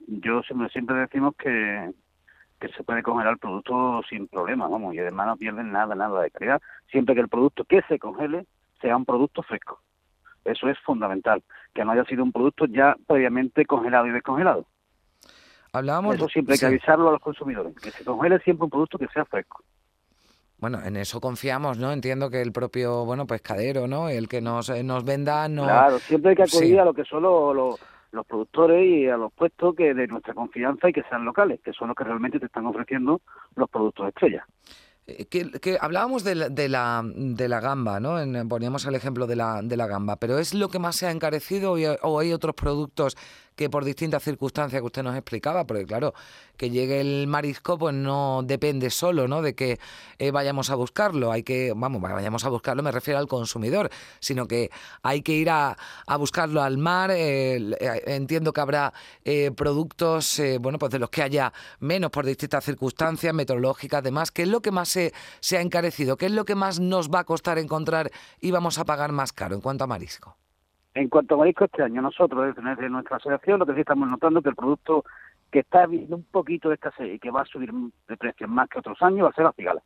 Yo 0.07 0.41
siempre, 0.43 0.69
siempre 0.69 0.95
decimos 0.97 1.35
que, 1.37 1.91
que 2.59 2.69
se 2.69 2.83
puede 2.83 3.03
congelar 3.03 3.33
el 3.33 3.39
producto 3.39 4.01
sin 4.09 4.27
problema, 4.27 4.67
vamos, 4.67 4.93
y 4.95 4.99
además 4.99 5.27
no 5.27 5.37
pierden 5.37 5.71
nada, 5.71 5.95
nada 5.95 6.21
de 6.21 6.31
calidad, 6.31 6.61
siempre 6.89 7.15
que 7.15 7.21
el 7.21 7.29
producto 7.29 7.63
que 7.65 7.81
se 7.87 7.99
congele 7.99 8.45
sea 8.81 8.95
un 8.95 9.05
producto 9.05 9.43
fresco. 9.43 9.81
Eso 10.43 10.69
es 10.69 10.77
fundamental, 10.79 11.43
que 11.73 11.83
no 11.83 11.91
haya 11.91 12.05
sido 12.05 12.23
un 12.23 12.31
producto 12.31 12.65
ya 12.65 12.95
previamente 13.07 13.65
congelado 13.65 14.07
y 14.07 14.11
descongelado. 14.11 14.65
Hablábamos 15.73 16.15
eso 16.15 16.29
siempre 16.29 16.53
hay 16.53 16.59
que 16.59 16.65
avisarlo 16.67 17.09
a 17.09 17.13
los 17.13 17.21
consumidores, 17.21 17.75
que 17.75 17.91
se 17.91 18.05
congele 18.05 18.39
siempre 18.39 18.63
un 18.63 18.69
producto 18.69 18.97
que 18.97 19.07
sea 19.07 19.25
fresco. 19.25 19.63
Bueno, 20.57 20.81
en 20.81 20.95
eso 20.95 21.19
confiamos, 21.19 21.77
¿no? 21.77 21.91
Entiendo 21.91 22.29
que 22.29 22.41
el 22.41 22.53
propio, 22.53 23.03
bueno, 23.03 23.27
pescadero, 23.27 23.87
¿no? 23.87 24.07
El 24.07 24.29
que 24.29 24.39
nos, 24.39 24.69
eh, 24.69 24.83
nos 24.83 25.03
venda, 25.03 25.49
no... 25.49 25.63
Claro, 25.63 25.99
siempre 25.99 26.29
hay 26.29 26.35
que 26.37 26.43
acudir 26.43 26.79
a 26.79 26.85
lo 26.85 26.93
que 26.93 27.03
son 27.03 27.23
los 27.23 27.53
los 27.53 27.79
productores 28.23 28.85
y 28.85 29.07
a 29.07 29.17
los 29.17 29.33
puestos 29.33 29.75
que 29.75 29.95
de 29.95 30.07
nuestra 30.07 30.35
confianza 30.35 30.89
y 30.89 30.93
que 30.93 31.03
sean 31.09 31.25
locales, 31.25 31.59
que 31.61 31.73
son 31.73 31.87
los 31.87 31.97
que 31.97 32.03
realmente 32.03 32.39
te 32.39 32.45
están 32.45 32.67
ofreciendo 32.67 33.21
los 33.55 33.67
productos 33.69 34.09
estrella. 34.09 34.45
Eh, 35.07 35.25
que, 35.25 35.77
hablábamos 35.79 36.23
de 36.23 36.35
la, 36.69 37.03
de 37.03 37.47
la 37.47 37.59
gamba, 37.59 37.99
¿no? 37.99 38.17
poníamos 38.47 38.85
el 38.85 38.95
ejemplo 38.95 39.27
de 39.27 39.35
la, 39.35 39.61
de 39.61 39.77
la 39.77 39.87
gamba, 39.87 40.15
pero 40.17 40.39
¿es 40.39 40.53
lo 40.53 40.69
que 40.69 40.79
más 40.79 40.95
se 40.95 41.07
ha 41.07 41.11
encarecido 41.11 41.75
o 42.01 42.19
hay 42.19 42.33
otros 42.33 42.55
productos 42.55 43.15
que 43.55 43.69
por 43.69 43.85
distintas 43.85 44.23
circunstancias 44.23 44.81
que 44.81 44.85
usted 44.85 45.03
nos 45.03 45.15
explicaba, 45.15 45.65
porque 45.65 45.85
claro, 45.85 46.13
que 46.57 46.69
llegue 46.69 47.01
el 47.01 47.27
marisco 47.27 47.77
pues 47.77 47.95
no 47.95 48.41
depende 48.43 48.89
solo 48.89 49.27
¿no? 49.27 49.41
de 49.41 49.55
que 49.55 49.79
eh, 50.19 50.31
vayamos 50.31 50.69
a 50.69 50.75
buscarlo, 50.75 51.31
hay 51.31 51.43
que, 51.43 51.73
vamos, 51.75 52.01
vayamos 52.01 52.43
a 52.45 52.49
buscarlo, 52.49 52.83
me 52.83 52.91
refiero 52.91 53.19
al 53.19 53.27
consumidor, 53.27 53.89
sino 54.19 54.47
que 54.47 54.69
hay 55.03 55.21
que 55.21 55.33
ir 55.33 55.49
a, 55.49 55.77
buscarlo 56.19 56.61
al 56.61 56.77
mar, 56.77 57.11
eh, 57.11 57.55
eh, 57.55 58.01
entiendo 58.07 58.53
que 58.53 58.61
habrá 58.61 58.93
productos, 59.55 60.41
bueno, 60.59 60.79
pues 60.79 60.91
de 60.91 60.99
los 60.99 61.09
que 61.09 61.21
haya 61.21 61.51
menos 61.79 62.11
por 62.11 62.25
distintas 62.25 62.63
circunstancias 62.63 63.33
meteorológicas, 63.33 64.03
demás, 64.03 64.31
¿qué 64.31 64.43
es 64.43 64.47
lo 64.47 64.61
que 64.61 64.71
más 64.71 64.89
se, 64.89 65.13
se 65.39 65.57
ha 65.57 65.61
encarecido? 65.61 66.17
¿Qué 66.17 66.27
es 66.27 66.31
lo 66.31 66.45
que 66.45 66.55
más 66.55 66.79
nos 66.79 67.09
va 67.09 67.19
a 67.19 67.23
costar 67.23 67.57
encontrar 67.57 68.11
y 68.39 68.51
vamos 68.51 68.77
a 68.77 68.85
pagar 68.85 69.11
más 69.11 69.33
caro 69.33 69.55
en 69.55 69.61
cuanto 69.61 69.83
a 69.83 69.87
marisco? 69.87 70.37
En 70.95 71.09
cuanto 71.09 71.35
a 71.35 71.39
marisco, 71.39 71.65
este 71.65 71.83
año 71.83 72.01
nosotros, 72.01 72.55
desde 72.55 72.89
nuestra 72.89 73.17
asociación, 73.17 73.59
lo 73.59 73.65
que 73.65 73.73
sí 73.73 73.81
estamos 73.81 74.09
notando 74.09 74.39
es 74.39 74.43
que 74.43 74.49
el 74.49 74.55
producto 74.55 75.03
que 75.51 75.59
está 75.59 75.83
habiendo 75.83 76.15
un 76.15 76.23
poquito 76.23 76.69
de 76.69 76.75
escasez 76.75 77.13
y 77.13 77.19
que 77.19 77.31
va 77.31 77.41
a 77.41 77.45
subir 77.45 77.71
de 78.07 78.17
precio 78.17 78.47
más 78.47 78.69
que 78.69 78.79
otros 78.79 79.01
años 79.01 79.25
va 79.25 79.29
a 79.29 79.33
ser 79.33 79.43
la 79.43 79.51
cigala. 79.51 79.81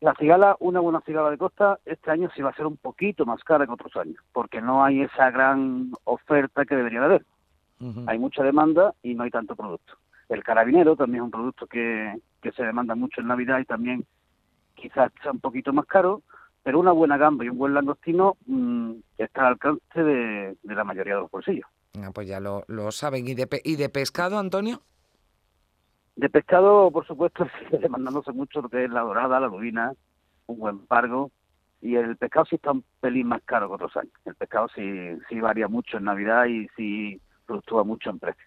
La 0.00 0.14
cigala, 0.16 0.54
una 0.60 0.80
buena 0.80 1.00
cigala 1.00 1.30
de 1.30 1.38
costa, 1.38 1.78
este 1.86 2.10
año 2.10 2.28
sí 2.36 2.42
va 2.42 2.50
a 2.50 2.54
ser 2.54 2.66
un 2.66 2.76
poquito 2.76 3.24
más 3.24 3.42
cara 3.42 3.64
que 3.64 3.72
otros 3.72 3.96
años, 3.96 4.22
porque 4.34 4.60
no 4.60 4.84
hay 4.84 5.00
esa 5.00 5.30
gran 5.30 5.92
oferta 6.04 6.66
que 6.66 6.76
debería 6.76 7.00
de 7.00 7.06
haber. 7.06 7.26
Hay 8.06 8.18
mucha 8.18 8.42
demanda 8.42 8.94
y 9.02 9.14
no 9.14 9.24
hay 9.24 9.30
tanto 9.30 9.56
producto. 9.56 9.94
El 10.28 10.42
carabinero 10.42 10.94
también 10.94 11.22
es 11.22 11.24
un 11.24 11.30
producto 11.30 11.66
que, 11.66 12.18
que 12.42 12.52
se 12.52 12.64
demanda 12.64 12.94
mucho 12.94 13.20
en 13.20 13.28
Navidad 13.28 13.58
y 13.60 13.64
también 13.64 14.06
quizás 14.74 15.10
sea 15.22 15.32
un 15.32 15.40
poquito 15.40 15.72
más 15.72 15.86
caro, 15.86 16.22
pero 16.64 16.80
una 16.80 16.92
buena 16.92 17.18
gamba 17.18 17.44
y 17.44 17.50
un 17.50 17.58
buen 17.58 17.74
langostino 17.74 18.38
mm, 18.46 18.94
está 19.18 19.42
al 19.42 19.46
alcance 19.52 20.02
de, 20.02 20.56
la 20.62 20.82
mayoría 20.82 21.14
de 21.14 21.20
los 21.20 21.30
bolsillos. 21.30 21.68
Ah, 22.02 22.10
pues 22.12 22.26
ya 22.26 22.40
lo, 22.40 22.64
saben. 22.90 23.28
¿Y 23.28 23.34
de, 23.34 23.46
¿Y 23.62 23.76
de 23.76 23.88
pescado, 23.90 24.38
Antonio? 24.38 24.80
De 26.16 26.30
pescado, 26.30 26.90
por 26.90 27.06
supuesto, 27.06 27.46
sigue 27.60 27.78
demandándose 27.78 28.32
mucho 28.32 28.62
lo 28.62 28.70
que 28.70 28.84
es 28.84 28.90
la 28.90 29.02
dorada, 29.02 29.38
la 29.38 29.46
lubina, 29.46 29.92
un 30.46 30.58
buen 30.58 30.86
pargo. 30.86 31.30
Y 31.82 31.96
el 31.96 32.16
pescado 32.16 32.46
sí 32.46 32.56
está 32.56 32.72
un 32.72 32.82
pelín 32.98 33.28
más 33.28 33.42
caro 33.44 33.68
que 33.68 33.74
otros 33.74 33.96
años. 33.98 34.14
El 34.24 34.34
pescado 34.34 34.68
sí, 34.74 34.82
sí 35.28 35.40
varía 35.40 35.68
mucho 35.68 35.98
en 35.98 36.04
Navidad 36.04 36.46
y 36.46 36.66
sí 36.76 37.20
fluctúa 37.44 37.84
mucho 37.84 38.08
en 38.08 38.18
precio. 38.18 38.44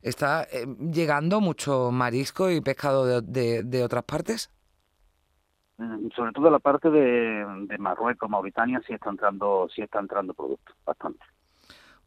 ¿Está 0.00 0.44
eh, 0.44 0.66
llegando 0.90 1.42
mucho 1.42 1.90
marisco 1.92 2.50
y 2.50 2.62
pescado 2.62 3.20
de, 3.20 3.62
de 3.62 3.84
otras 3.84 4.04
partes? 4.04 4.50
Mm, 5.82 6.10
sobre 6.14 6.32
todo 6.32 6.48
la 6.50 6.60
parte 6.60 6.90
de, 6.90 7.44
Marruecos, 7.78 8.30
Mauritania, 8.30 8.80
sí 8.86 8.92
está 8.92 9.10
entrando, 9.10 9.68
sí 9.74 9.82
está 9.82 9.98
entrando 9.98 10.32
productos, 10.32 10.76
bastante. 10.86 11.24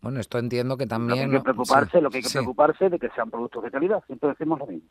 Bueno, 0.02 0.20
esto 0.20 0.38
entiendo 0.38 0.78
que 0.78 0.88
también... 0.88 1.26
Lo 1.26 1.30
que 1.30 1.36
hay 1.36 1.42
que 1.42 1.44
preocuparse, 1.44 2.02
lo 2.02 2.10
que 2.10 2.18
hay 2.18 2.24
que 2.24 2.30
preocuparse 2.30 2.90
de 2.90 3.00
que 3.00 3.10
sean 3.10 3.30
productos 3.30 3.64
de 3.64 3.72
calidad, 3.72 4.04
siempre 4.06 4.30
decimos 4.30 4.60
lo 4.60 4.68
mismo. 4.68 4.88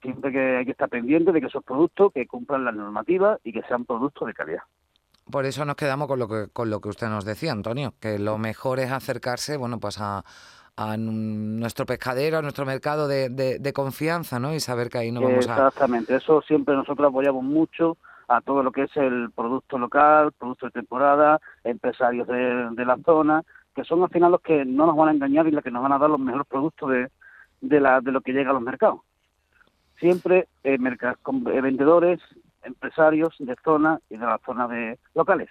Siempre 0.00 0.30
que 0.30 0.56
hay 0.58 0.64
que 0.64 0.70
estar 0.70 0.88
pendiente 0.88 1.32
de 1.32 1.40
que 1.40 1.46
esos 1.48 1.64
productos 1.64 2.12
que 2.12 2.26
cumplan 2.26 2.64
las 2.64 2.74
normativas 2.74 3.40
y 3.42 3.52
que 3.52 3.62
sean 3.62 3.84
productos 3.84 4.28
de 4.28 4.34
calidad. 4.34 4.62
Por 5.28 5.44
eso 5.44 5.64
nos 5.64 5.74
quedamos 5.74 6.06
con 6.06 6.18
lo 6.18 6.28
que 6.28 6.48
con 6.52 6.70
lo 6.70 6.80
que 6.80 6.88
usted 6.88 7.08
nos 7.08 7.24
decía, 7.24 7.52
Antonio, 7.52 7.94
que 8.00 8.18
lo 8.18 8.38
mejor 8.38 8.78
es 8.78 8.92
acercarse, 8.92 9.56
bueno, 9.56 9.80
pues 9.80 10.00
a, 10.00 10.24
a 10.78 10.96
nuestro 10.96 11.86
pescadero, 11.86 12.38
a 12.38 12.42
nuestro 12.42 12.64
mercado 12.64 13.08
de, 13.08 13.28
de, 13.28 13.72
confianza, 13.72 14.38
¿no? 14.38 14.54
Y 14.54 14.60
saber 14.60 14.88
que 14.88 14.98
ahí 14.98 15.10
no 15.10 15.20
vamos 15.20 15.48
a... 15.48 15.52
Exactamente, 15.52 16.14
eso 16.14 16.40
siempre 16.42 16.76
nosotros 16.76 17.08
apoyamos 17.08 17.42
mucho 17.42 17.96
a 18.28 18.40
todo 18.40 18.62
lo 18.62 18.70
que 18.70 18.84
es 18.84 18.96
el 18.96 19.32
producto 19.32 19.76
local, 19.76 20.30
producto 20.38 20.66
de 20.66 20.72
temporada, 20.72 21.40
empresarios 21.64 22.28
de, 22.28 22.68
de 22.70 22.84
la 22.84 22.96
zona, 23.04 23.42
que 23.74 23.82
son 23.82 24.04
al 24.04 24.10
final 24.10 24.30
los 24.30 24.40
que 24.40 24.64
no 24.64 24.86
nos 24.86 24.96
van 24.96 25.08
a 25.08 25.12
engañar 25.12 25.48
y 25.48 25.50
los 25.50 25.64
que 25.64 25.72
nos 25.72 25.82
van 25.82 25.92
a 25.92 25.98
dar 25.98 26.10
los 26.10 26.20
mejores 26.20 26.46
productos 26.46 26.90
de, 26.90 27.10
de, 27.60 27.80
la, 27.80 28.00
de 28.00 28.12
lo 28.12 28.20
que 28.20 28.32
llega 28.32 28.50
a 28.50 28.54
los 28.54 28.62
mercados. 28.62 29.00
Siempre 29.98 30.46
eh, 30.62 30.78
eh 30.78 31.60
vendedores, 31.60 32.20
empresarios 32.62 33.34
de 33.40 33.56
zona 33.64 33.98
y 34.08 34.16
de 34.16 34.26
la 34.26 34.38
zona 34.46 34.68
de 34.68 34.96
locales. 35.16 35.48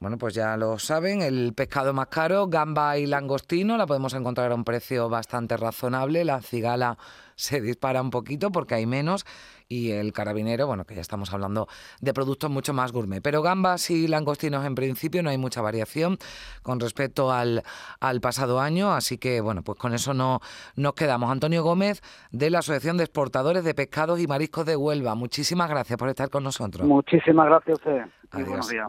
Bueno, 0.00 0.16
pues 0.16 0.32
ya 0.32 0.56
lo 0.56 0.78
saben, 0.78 1.20
el 1.20 1.52
pescado 1.52 1.92
más 1.92 2.06
caro, 2.06 2.46
gamba 2.46 2.96
y 2.96 3.04
langostino, 3.04 3.76
la 3.76 3.86
podemos 3.86 4.14
encontrar 4.14 4.50
a 4.50 4.54
un 4.54 4.64
precio 4.64 5.10
bastante 5.10 5.58
razonable. 5.58 6.24
La 6.24 6.40
cigala 6.40 6.96
se 7.34 7.60
dispara 7.60 8.00
un 8.00 8.08
poquito 8.08 8.50
porque 8.50 8.74
hay 8.74 8.86
menos 8.86 9.26
y 9.68 9.90
el 9.90 10.14
carabinero, 10.14 10.66
bueno, 10.66 10.86
que 10.86 10.94
ya 10.94 11.02
estamos 11.02 11.34
hablando 11.34 11.68
de 12.00 12.14
productos 12.14 12.50
mucho 12.50 12.72
más 12.72 12.92
gourmet. 12.92 13.20
Pero 13.20 13.42
gambas 13.42 13.90
y 13.90 14.08
langostinos 14.08 14.64
en 14.64 14.74
principio 14.74 15.22
no 15.22 15.28
hay 15.28 15.36
mucha 15.36 15.60
variación 15.60 16.16
con 16.62 16.80
respecto 16.80 17.30
al, 17.30 17.62
al 18.00 18.22
pasado 18.22 18.58
año, 18.58 18.94
así 18.94 19.18
que 19.18 19.42
bueno, 19.42 19.62
pues 19.62 19.78
con 19.78 19.92
eso 19.92 20.14
no 20.14 20.40
nos 20.76 20.94
quedamos. 20.94 21.30
Antonio 21.30 21.62
Gómez 21.62 22.00
de 22.30 22.48
la 22.48 22.60
Asociación 22.60 22.96
de 22.96 23.04
Exportadores 23.04 23.64
de 23.64 23.74
Pescados 23.74 24.18
y 24.18 24.26
Mariscos 24.26 24.64
de 24.64 24.76
Huelva, 24.76 25.14
muchísimas 25.14 25.68
gracias 25.68 25.98
por 25.98 26.08
estar 26.08 26.30
con 26.30 26.42
nosotros. 26.42 26.88
Muchísimas 26.88 27.48
gracias 27.48 27.78
a 27.86 27.90
usted. 27.90 28.46
buenos 28.46 28.66
días. 28.70 28.88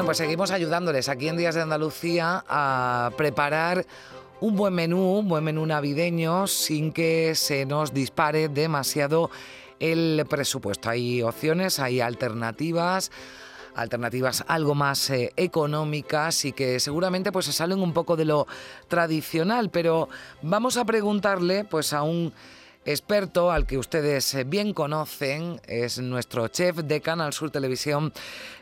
Bueno, 0.00 0.06
pues 0.06 0.16
seguimos 0.16 0.50
ayudándoles 0.50 1.10
aquí 1.10 1.28
en 1.28 1.36
Días 1.36 1.54
de 1.54 1.60
Andalucía 1.60 2.42
a 2.48 3.10
preparar 3.18 3.84
un 4.40 4.56
buen 4.56 4.72
menú, 4.72 5.18
un 5.18 5.28
buen 5.28 5.44
menú 5.44 5.66
navideño 5.66 6.46
sin 6.46 6.90
que 6.90 7.34
se 7.34 7.66
nos 7.66 7.92
dispare 7.92 8.48
demasiado 8.48 9.30
el 9.78 10.24
presupuesto. 10.26 10.88
Hay 10.88 11.20
opciones, 11.20 11.80
hay 11.80 12.00
alternativas 12.00 13.10
alternativas 13.74 14.42
algo 14.48 14.74
más 14.74 15.10
eh, 15.10 15.34
económicas 15.36 16.46
y 16.46 16.52
que 16.52 16.80
seguramente 16.80 17.30
pues 17.30 17.44
se 17.44 17.52
salen 17.52 17.82
un 17.82 17.92
poco 17.92 18.16
de 18.16 18.24
lo 18.24 18.46
tradicional, 18.88 19.68
pero 19.68 20.08
vamos 20.40 20.78
a 20.78 20.86
preguntarle 20.86 21.64
pues 21.64 21.92
a 21.92 22.02
un 22.02 22.32
experto 22.84 23.50
al 23.50 23.66
que 23.66 23.78
ustedes 23.78 24.34
eh, 24.34 24.44
bien 24.44 24.72
conocen, 24.72 25.60
es 25.66 25.98
nuestro 25.98 26.48
chef 26.48 26.76
de 26.76 27.00
Canal 27.00 27.32
Sur 27.32 27.50
Televisión, 27.50 28.12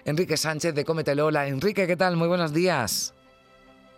Enrique 0.05 0.37
Sánchez 0.37 0.75
de 0.75 0.85
Cometelola. 0.85 1.47
Enrique, 1.47 1.87
¿qué 1.87 1.97
tal? 1.97 2.17
Muy 2.17 2.29
buenos 2.29 2.53
días. 2.53 3.15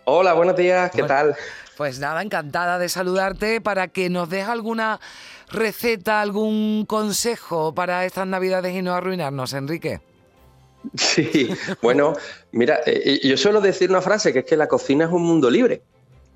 Hola, 0.05 0.33
buenos 0.33 0.55
días, 0.55 0.91
¿qué 0.91 1.03
tal? 1.03 1.35
Pues 1.77 1.99
nada, 1.99 2.21
encantada 2.21 2.79
de 2.79 2.89
saludarte 2.89 3.61
para 3.61 3.87
que 3.87 4.09
nos 4.09 4.29
deje 4.29 4.49
alguna 4.49 4.99
receta, 5.49 6.21
algún 6.21 6.85
consejo 6.85 7.73
para 7.73 8.05
estas 8.05 8.27
navidades 8.27 8.75
y 8.75 8.81
no 8.81 8.93
arruinarnos, 8.93 9.53
Enrique. 9.53 10.01
Sí, 10.95 11.49
bueno, 11.81 12.13
mira, 12.51 12.79
eh, 12.85 13.19
yo 13.23 13.37
suelo 13.37 13.61
decir 13.61 13.89
una 13.89 14.01
frase 14.01 14.33
que 14.33 14.39
es 14.39 14.45
que 14.45 14.57
la 14.57 14.67
cocina 14.67 15.05
es 15.05 15.11
un 15.11 15.23
mundo 15.23 15.49
libre. 15.49 15.83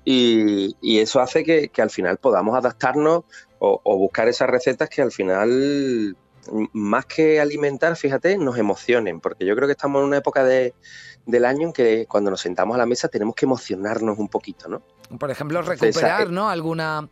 Y, 0.08 1.00
eso 1.00 1.20
hace 1.20 1.42
que, 1.42 1.82
al 1.82 1.90
final 1.90 2.18
podamos 2.18 2.56
adaptarnos 2.56 3.24
o, 3.58 3.98
buscar 3.98 4.28
esas 4.28 4.48
recetas 4.48 4.88
que 4.88 5.02
al 5.02 5.10
final, 5.10 6.16
más 6.72 7.06
que 7.06 7.40
alimentar, 7.40 7.96
fíjate, 7.96 8.36
nos 8.38 8.58
emocionen, 8.58 9.20
porque 9.20 9.44
yo 9.44 9.54
creo 9.56 9.68
que 9.68 9.72
estamos 9.72 10.00
en 10.00 10.08
una 10.08 10.18
época 10.18 10.44
de, 10.44 10.74
del 11.26 11.44
año 11.44 11.68
en 11.68 11.72
que 11.72 12.06
cuando 12.06 12.30
nos 12.30 12.40
sentamos 12.40 12.74
a 12.74 12.78
la 12.78 12.86
mesa 12.86 13.08
tenemos 13.08 13.34
que 13.34 13.46
emocionarnos 13.46 14.18
un 14.18 14.28
poquito, 14.28 14.68
¿no? 14.68 14.82
Por 15.18 15.30
ejemplo, 15.30 15.62
recuperar, 15.62 16.30
¿no? 16.30 16.50
Alguna 16.50 17.08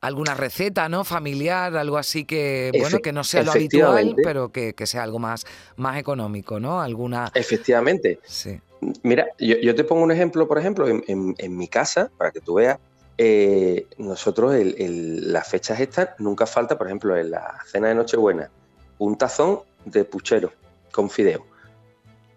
alguna 0.00 0.34
receta, 0.34 0.88
¿no? 0.88 1.04
Familiar, 1.04 1.76
algo 1.76 1.98
así 1.98 2.24
que, 2.24 2.70
bueno, 2.78 2.98
que 2.98 3.12
no 3.12 3.24
sea 3.24 3.42
lo 3.42 3.52
habitual, 3.52 4.14
pero 4.22 4.50
que, 4.52 4.74
sea 4.84 5.02
algo 5.02 5.18
más, 5.18 5.44
más 5.76 5.98
económico, 5.98 6.60
¿no? 6.60 6.80
Alguna. 6.80 7.30
Efectivamente. 7.34 8.20
Sí. 8.24 8.60
Mira, 9.02 9.26
yo, 9.38 9.74
te 9.74 9.84
pongo 9.84 10.02
un 10.02 10.12
ejemplo, 10.12 10.46
por 10.46 10.58
ejemplo, 10.58 10.86
en, 10.88 11.56
mi 11.56 11.68
casa, 11.68 12.10
para 12.16 12.30
que 12.30 12.40
tú 12.40 12.54
veas, 12.54 12.78
eh, 13.16 13.86
nosotros 13.98 14.54
las 14.78 15.48
fechas 15.48 15.80
estas 15.80 16.10
nunca 16.18 16.46
falta, 16.46 16.78
por 16.78 16.86
ejemplo, 16.86 17.16
en 17.16 17.32
la 17.32 17.56
cena 17.66 17.88
de 17.88 17.96
Nochebuena, 17.96 18.50
un 18.98 19.16
tazón 19.16 19.60
de 19.84 20.04
puchero 20.04 20.52
con 20.92 21.10
fideo. 21.10 21.46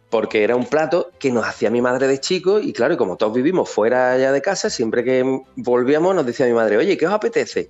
Porque 0.09 0.43
era 0.43 0.55
un 0.55 0.65
plato 0.65 1.11
que 1.19 1.31
nos 1.31 1.45
hacía 1.45 1.69
mi 1.69 1.81
madre 1.81 2.07
de 2.07 2.19
chico 2.19 2.59
y 2.59 2.73
claro, 2.73 2.97
como 2.97 3.15
todos 3.15 3.33
vivimos 3.33 3.69
fuera 3.69 4.17
ya 4.17 4.31
de 4.31 4.41
casa, 4.41 4.69
siempre 4.69 5.03
que 5.03 5.41
volvíamos 5.55 6.13
nos 6.13 6.25
decía 6.25 6.45
mi 6.45 6.53
madre, 6.53 6.77
oye, 6.77 6.97
¿qué 6.97 7.07
os 7.07 7.13
apetece? 7.13 7.69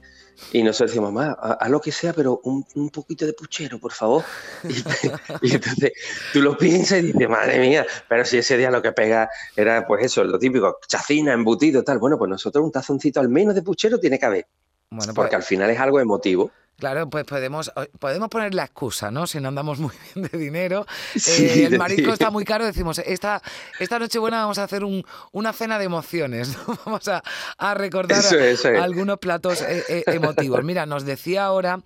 Y 0.51 0.63
nosotros 0.63 0.91
decíamos, 0.91 1.13
mamá, 1.13 1.33
haz 1.33 1.69
lo 1.69 1.79
que 1.79 1.91
sea, 1.91 2.13
pero 2.13 2.41
un, 2.43 2.89
poquito 2.89 3.25
de 3.25 3.33
puchero, 3.33 3.79
por 3.79 3.91
favor. 3.91 4.23
Y, 5.41 5.53
entonces 5.53 5.93
tú 6.33 6.41
lo 6.41 6.57
piensas 6.57 6.99
y 6.99 7.13
dices, 7.13 7.29
madre 7.29 7.59
mía, 7.59 7.85
pero 8.09 8.25
si 8.25 8.37
ese 8.37 8.57
día 8.57 8.71
lo 8.71 8.81
que 8.81 8.91
pega 8.91 9.29
era, 9.55 9.85
pues 9.85 10.05
eso, 10.05 10.23
lo 10.23 10.37
típico, 10.39 10.79
chacina, 10.87 11.33
embutido, 11.33 11.83
tal. 11.83 11.99
Bueno, 11.99 12.17
pues 12.17 12.29
nosotros 12.29 12.65
un 12.65 12.71
tazoncito 12.71 13.19
al 13.19 13.29
menos 13.29 13.55
de 13.55 13.61
puchero 13.61 13.99
tiene 13.99 14.19
que 14.19 14.25
haber. 14.25 14.47
Bueno, 14.89 15.13
porque 15.13 15.29
pues 15.29 15.43
al 15.43 15.43
final 15.43 15.69
es 15.69 15.79
algo 15.79 15.99
emotivo. 15.99 16.51
Claro, 16.81 17.07
pues 17.11 17.25
podemos, 17.25 17.71
podemos 17.99 18.27
poner 18.27 18.55
la 18.55 18.63
excusa, 18.63 19.11
¿no? 19.11 19.27
Si 19.27 19.39
no 19.39 19.49
andamos 19.49 19.77
muy 19.77 19.93
bien 20.15 20.27
de 20.27 20.37
dinero. 20.37 20.85
Eh, 21.27 21.65
el 21.65 21.77
marisco 21.77 22.11
está 22.11 22.31
muy 22.31 22.43
caro, 22.43 22.65
decimos, 22.65 22.97
esta, 22.99 23.41
esta 23.79 23.99
noche 23.99 24.17
buena 24.17 24.41
vamos 24.41 24.57
a 24.57 24.63
hacer 24.63 24.83
un, 24.83 25.05
una 25.31 25.53
cena 25.53 25.77
de 25.77 25.85
emociones, 25.85 26.57
Vamos 26.85 27.07
a, 27.07 27.21
recordar 27.75 28.23
algunos 28.79 29.19
platos 29.19 29.61
eh, 29.61 29.83
eh, 29.87 30.03
emotivos. 30.07 30.63
Mira, 30.63 30.85
nos 30.85 31.05
decía 31.05 31.45
ahora 31.45 31.79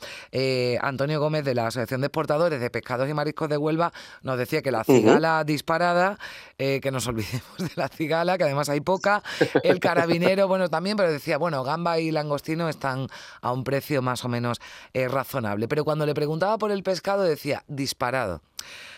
Antonio 0.81 1.19
Gómez 1.19 1.43
de 1.43 1.53
la 1.53 1.67
Asociación 1.67 2.01
de 2.01 2.07
Exportadores 2.07 2.59
de 2.59 2.69
Pescados 2.69 3.09
y 3.09 3.13
Mariscos 3.13 3.49
de 3.49 3.57
Huelva, 3.57 3.91
nos 4.21 4.37
decía 4.37 4.61
que 4.61 4.71
la 4.71 4.83
cigala 4.83 5.43
disparada, 5.43 6.17
que 6.57 6.89
nos 6.91 7.05
olvidemos 7.07 7.57
de 7.57 7.71
la 7.75 7.89
cigala, 7.89 8.37
que 8.37 8.45
además 8.45 8.69
hay 8.69 8.81
poca, 8.81 9.21
el 9.63 9.79
carabinero, 9.79 10.47
bueno, 10.47 10.69
también, 10.69 10.97
pero 10.97 11.11
decía, 11.11 11.37
bueno, 11.37 11.63
gamba 11.63 11.99
y 11.99 12.11
langostino 12.11 12.69
están 12.69 13.07
a 13.41 13.51
un 13.51 13.63
precio 13.63 14.01
más 14.01 14.23
o 14.23 14.29
menos 14.29 14.59
razonable. 14.93 15.67
Pero 15.67 15.83
cuando 15.83 16.05
le 16.05 16.13
preguntaba 16.13 16.57
por 16.57 16.71
el 16.71 16.83
pescado 16.83 17.23
decía 17.23 17.63
disparado. 17.67 18.41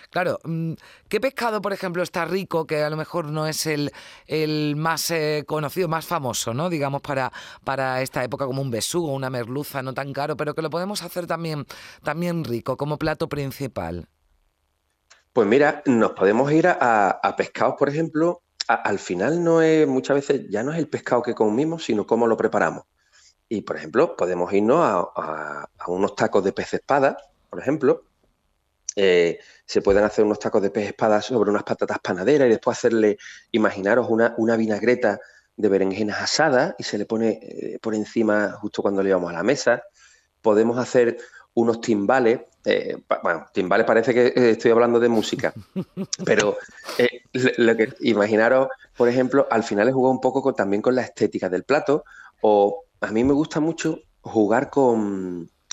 Claro, 0.10 0.40
mm, 0.44 0.74
¿qué 1.10 1.20
pescado, 1.20 1.62
por 1.62 1.74
ejemplo, 1.74 2.02
está 2.02 2.26
rico, 2.26 2.66
que 2.66 2.82
a 2.82 2.90
lo 2.90 2.96
mejor 2.96 3.26
no 3.26 3.46
es 3.46 3.66
el, 3.66 3.92
el 4.26 4.76
más 4.78 5.12
eh, 5.12 5.44
conocido, 5.46 5.88
más 5.88 6.06
famoso, 6.06 6.54
¿no? 6.54 6.70
Digamos, 6.70 7.02
para, 7.02 7.32
para 7.64 8.02
esta 8.02 8.24
época, 8.24 8.46
como 8.46 8.62
un 8.62 8.72
besugo, 8.72 9.14
una 9.14 9.30
merluza, 9.30 9.82
no 9.82 9.94
tan 9.94 10.14
caro, 10.14 10.38
pero 10.38 10.56
que 10.56 10.62
lo 10.62 10.70
podemos 10.70 11.04
hacer 11.04 11.28
también, 11.28 11.66
también 12.04 12.46
rico, 12.46 12.78
como 12.78 12.98
plato 12.98 13.28
principal? 13.28 14.08
Pues 15.34 15.48
mira, 15.48 15.84
nos 15.86 16.12
podemos 16.12 16.52
ir 16.52 16.68
a, 16.68 17.36
pescados, 17.38 17.76
por 17.78 17.90
ejemplo, 17.90 18.42
al 18.68 19.00
final 19.00 19.44
no 19.44 19.62
es, 19.62 19.88
muchas 19.88 20.16
veces 20.16 20.50
ya 20.50 20.64
no 20.64 20.72
es 20.72 20.80
el 20.80 20.88
pescado 20.88 21.22
que 21.22 21.36
comimos, 21.36 21.84
sino 21.84 22.08
cómo 22.08 22.28
lo 22.28 22.38
preparamos. 22.38 22.86
Y, 23.50 23.62
por 23.62 23.78
ejemplo, 23.78 24.16
podemos 24.16 24.52
irnos 24.52 24.80
a, 24.82 25.70
unos 25.88 26.16
tacos 26.16 26.44
de 26.44 26.52
pez 26.52 26.74
espada, 26.74 27.18
por 27.50 27.60
ejemplo. 27.60 28.04
Eh, 28.96 29.40
se 29.66 29.82
pueden 29.82 30.04
hacer 30.04 30.26
unos 30.26 30.40
tacos 30.40 30.62
de 30.62 30.70
pez 30.70 30.88
espada 30.88 31.22
sobre 31.22 31.52
unas 31.52 31.64
patatas 31.64 32.00
panaderas 32.00 32.48
y 32.48 32.52
después 32.52 32.78
hacerle, 32.78 33.18
imaginaros, 33.52 34.08
una, 34.10 34.34
una 34.38 34.58
vinagreta 34.58 35.20
de 35.56 35.70
berenjenas 35.70 36.22
asadas 36.22 36.76
y 36.78 36.84
se 36.84 36.98
le 36.98 37.06
pone 37.06 37.40
eh, 37.42 37.80
por 37.82 37.96
encima 37.96 38.52
justo 38.54 38.82
cuando 38.82 39.02
le 39.02 39.14
vamos 39.14 39.30
a 39.30 39.34
la 39.34 39.44
mesa. 39.44 39.84
Podemos 40.42 40.78
hacer 40.78 41.18
unos 41.54 41.82
timbales. 41.82 42.42
Eh, 42.66 42.98
bueno, 43.24 43.46
timbales 43.54 43.86
parece 43.86 44.14
que 44.14 44.52
estoy 44.52 44.72
hablando 44.72 45.00
de 45.00 45.10
música, 45.10 45.54
pero 46.26 46.58
lo 47.58 47.78
que 47.78 47.94
imaginaros, 48.02 48.68
por 48.96 49.08
ejemplo, 49.08 49.48
al 49.50 49.64
final 49.64 49.88
he 49.88 49.94
jugado 49.94 50.12
un 50.12 50.22
poco 50.22 50.54
también 50.54 50.82
con 50.82 50.96
la 50.96 51.02
estética 51.02 51.50
del 51.50 51.64
plato 51.64 52.04
o 52.42 52.84
a 53.02 53.12
mí 53.12 53.24
me 53.24 53.34
gusta 53.34 53.60
mucho 53.60 54.00
jugar 54.22 54.72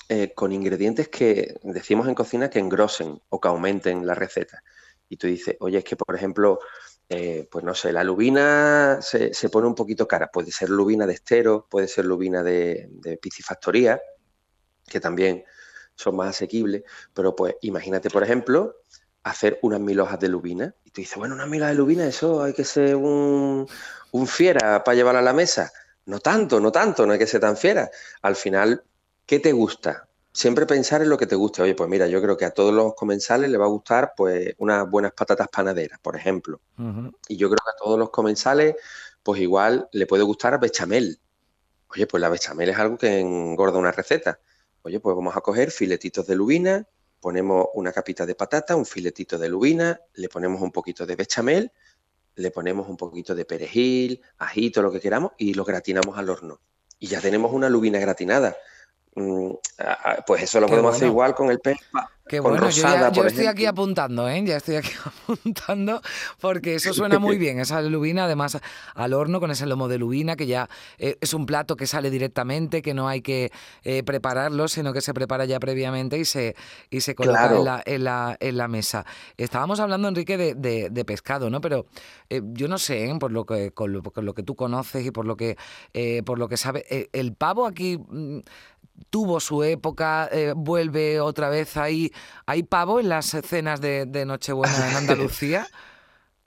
eh, 0.09 0.33
con, 0.35 0.53
ingredientes 0.53 1.09
que 1.09 1.55
decimos 1.63 2.09
en 2.09 2.15
cocina 2.15 2.51
que 2.51 2.59
engrosen 2.59 3.21
o 3.29 3.41
que 3.41 3.49
aumenten 3.49 4.07
la 4.07 4.15
receta. 4.15 4.63
Y 5.09 5.17
tú 5.17 5.27
dices, 5.27 5.57
oye, 5.61 5.79
es 5.79 5.85
que 5.85 5.97
por 5.97 6.15
ejemplo, 6.15 6.61
eh, 7.09 7.49
pues 7.51 7.65
no 7.65 7.75
sé, 7.75 7.93
la 7.93 8.05
lubina 8.05 8.99
se, 9.01 9.31
pone 9.51 9.67
un 9.67 9.75
poquito 9.75 10.09
cara. 10.09 10.31
Puede 10.33 10.51
ser 10.51 10.71
lubina 10.71 11.07
de 11.07 11.15
estero, 11.15 11.67
puede 11.71 11.89
ser 11.89 12.05
lubina 12.05 12.43
de, 12.43 12.89
de 12.91 13.17
piscifactoría, 13.19 14.01
que 14.87 15.01
también 15.01 15.45
son 15.95 16.17
más 16.17 16.31
asequibles. 16.31 16.83
Pero 17.13 17.35
pues 17.37 17.57
imagínate, 17.63 18.11
por 18.11 18.23
ejemplo, 18.23 18.77
hacer 19.23 19.59
unas 19.63 19.81
mil 19.81 20.01
hojas 20.01 20.21
de 20.21 20.29
lubina. 20.29 20.75
Y 20.85 20.91
tú 20.91 21.01
dices, 21.01 21.17
bueno, 21.17 21.35
unas 21.35 21.49
mil 21.49 21.63
hojas 21.63 21.73
de 21.73 21.79
lubina, 21.79 22.07
eso 22.07 22.43
hay 22.43 22.53
que 22.53 22.65
ser 22.65 22.97
un, 22.97 23.67
un 24.13 24.27
fiera 24.27 24.85
para 24.85 24.95
llevar 24.95 25.17
a 25.17 25.23
la 25.23 25.33
mesa. 25.33 25.73
No 26.07 26.21
tanto, 26.21 26.61
no 26.61 26.71
tanto, 26.71 27.07
no 27.07 27.13
hay 27.13 27.19
que 27.19 27.27
ser 27.27 27.41
tan 27.41 27.57
fiera. 27.57 27.91
Al 28.23 28.37
final, 28.37 28.85
¿qué 29.27 29.41
te 29.41 29.53
gusta? 29.53 30.09
Siempre 30.33 30.67
pensar 30.67 31.01
en 31.01 31.09
lo 31.09 31.17
que 31.17 31.27
te 31.27 31.37
guste. 31.37 31.63
Oye, 31.63 31.75
pues 31.75 31.89
mira, 31.89 32.07
yo 32.09 32.21
creo 32.21 32.37
que 32.37 32.45
a 32.45 32.51
todos 32.51 32.75
los 32.75 32.95
comensales 32.95 33.49
les 33.49 33.61
va 33.61 33.65
a 33.65 33.69
gustar 33.69 34.13
pues 34.17 34.55
unas 34.59 34.89
buenas 34.91 35.13
patatas 35.13 35.49
panaderas, 35.49 35.99
por 36.01 36.17
ejemplo. 36.17 36.61
Y 37.29 37.37
yo 37.37 37.49
creo 37.49 37.59
que 37.65 37.71
a 37.71 37.77
todos 37.83 37.99
los 37.99 38.11
comensales, 38.11 38.75
pues 39.23 39.41
igual 39.41 39.89
le 39.93 40.07
puede 40.07 40.25
gustar 40.25 40.59
bechamel. 40.61 41.21
Oye, 41.89 42.07
pues 42.07 42.21
la 42.21 42.29
bechamel 42.29 42.69
es 42.69 42.79
algo 42.79 42.99
que 42.99 43.21
engorda 43.21 43.79
una 43.79 43.93
receta. 43.93 44.41
Oye, 44.83 45.01
pues 45.01 45.15
vamos 45.17 45.37
a 45.37 45.41
coger 45.41 45.71
filetitos 45.71 46.27
de 46.27 46.35
lubina, 46.35 46.87
ponemos 47.21 47.69
una 47.75 47.93
capita 47.93 48.27
de 48.27 48.35
patata, 48.35 48.77
un 48.77 48.85
filetito 48.85 49.39
de 49.39 49.49
lubina, 49.49 49.99
le 50.15 50.29
ponemos 50.29 50.61
un 50.61 50.73
poquito 50.73 51.07
de 51.07 51.17
bechamel 51.17 51.73
le 52.37 52.51
ponemos 52.51 52.89
un 52.89 52.97
poquito 52.97 53.35
de 53.35 53.45
perejil, 53.45 54.23
ajito, 54.39 54.83
lo 54.83 54.93
que 54.93 55.01
queramos, 55.01 55.33
y 55.39 55.55
lo 55.55 55.65
gratinamos 55.65 56.19
al 56.19 56.29
horno. 56.29 56.61
Y 56.99 57.07
ya 57.07 57.21
tenemos 57.21 57.53
una 57.53 57.69
lubina 57.69 57.99
gratinada. 57.99 58.57
Mm, 59.17 59.53
pues 60.27 60.43
eso 60.43 60.61
lo 60.61 60.67
podemos 60.67 60.97
hacer 60.97 61.09
igual 61.09 61.35
con 61.35 61.51
el 61.51 61.61
pez 61.61 61.79
Qué 62.27 62.41
bueno, 62.41 62.71
yo, 62.71 63.13
yo 63.13 63.27
estoy 63.27 63.45
aquí 63.45 63.67
apuntando, 63.67 64.27
¿eh? 64.31 64.43
Ya 64.47 64.57
estoy 64.57 64.77
aquí 64.77 64.93
apuntando, 65.05 66.01
porque 66.41 66.77
eso 66.77 66.95
suena 66.95 67.19
muy 67.19 67.37
bien, 67.37 67.61
esa 67.61 67.83
lubina, 67.83 68.25
además 68.25 68.59
al 68.95 69.13
horno 69.13 69.41
con 69.41 69.51
ese 69.51 69.67
lomo 69.67 69.89
de 69.89 69.99
lubina, 69.99 70.35
que 70.35 70.47
ya 70.47 70.71
eh, 70.97 71.19
es 71.21 71.35
un 71.35 71.45
plato 71.45 71.77
que 71.77 71.87
sale 71.87 72.09
directamente, 72.09 72.81
que 72.81 72.95
no 72.95 73.09
hay 73.09 73.21
que 73.21 73.53
eh, 73.83 74.03
prepararlo, 74.05 74.69
sino 74.69 74.95
que 74.95 75.03
se 75.03 75.13
prepara 75.13 75.45
ya 75.45 75.61
previamente 75.61 76.17
y 76.17 76.25
se, 76.25 76.57
y 76.89 77.03
se 77.03 77.15
coloca 77.15 77.55
en, 77.55 77.65
la, 77.65 77.83
en, 77.85 78.05
la, 78.05 78.37
en, 78.41 78.57
la, 78.57 78.69
mesa. 78.69 79.05
Estábamos 79.37 79.79
hablando, 79.79 80.09
Enrique, 80.09 80.39
de, 80.39 80.55
de, 80.91 81.05
pescado, 81.05 81.51
¿no? 81.51 81.61
Pero 81.61 81.85
eh, 82.31 82.41
yo 82.55 82.69
no 82.69 82.79
sé, 82.79 83.15
por, 83.21 83.33
lo 83.33 83.45
que, 83.45 83.73
con 83.73 83.93
lo, 83.93 84.03
lo, 84.17 84.35
que 84.35 84.43
tú 84.43 84.57
conoces 84.57 85.05
y 85.05 85.11
por 85.11 85.27
lo 85.27 85.37
que, 85.37 85.59
por 86.25 86.39
lo 86.39 86.49
que 86.49 86.57
sabes, 86.57 86.85
el 87.13 87.35
pavo 87.35 87.67
aquí 87.67 87.99
mm, 87.99 88.39
tuvo 89.11 89.41
su 89.41 89.63
época, 89.63 90.31
vuelve 90.57 91.21
otra 91.21 91.49
vez 91.49 91.77
ahí 91.77 92.13
¿Hay 92.47 92.63
pavo 92.63 93.01
en 93.01 93.09
las 93.09 93.33
escenas 93.35 93.81
de, 93.81 94.25
Nochebuena 94.27 94.91
en 94.91 94.97
Andalucía? 94.97 95.67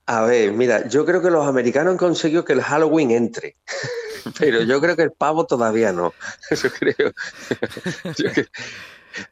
A 0.10 0.21
ver, 0.21 0.53
mira, 0.53 0.88
yo 0.88 1.05
creo 1.05 1.21
que 1.21 1.29
los 1.29 1.45
americanos 1.45 1.91
han 1.91 1.97
conseguido 1.97 2.45
que 2.45 2.53
el 2.53 2.62
Halloween 2.62 3.12
entre, 3.12 3.57
pero 4.39 4.62
yo 4.62 4.79
creo 4.79 4.95
que 4.95 5.01
el 5.01 5.12
pavo 5.12 5.45
todavía 5.45 5.91
no. 5.91 6.13
Eso 6.49 6.69
creo. 6.69 7.12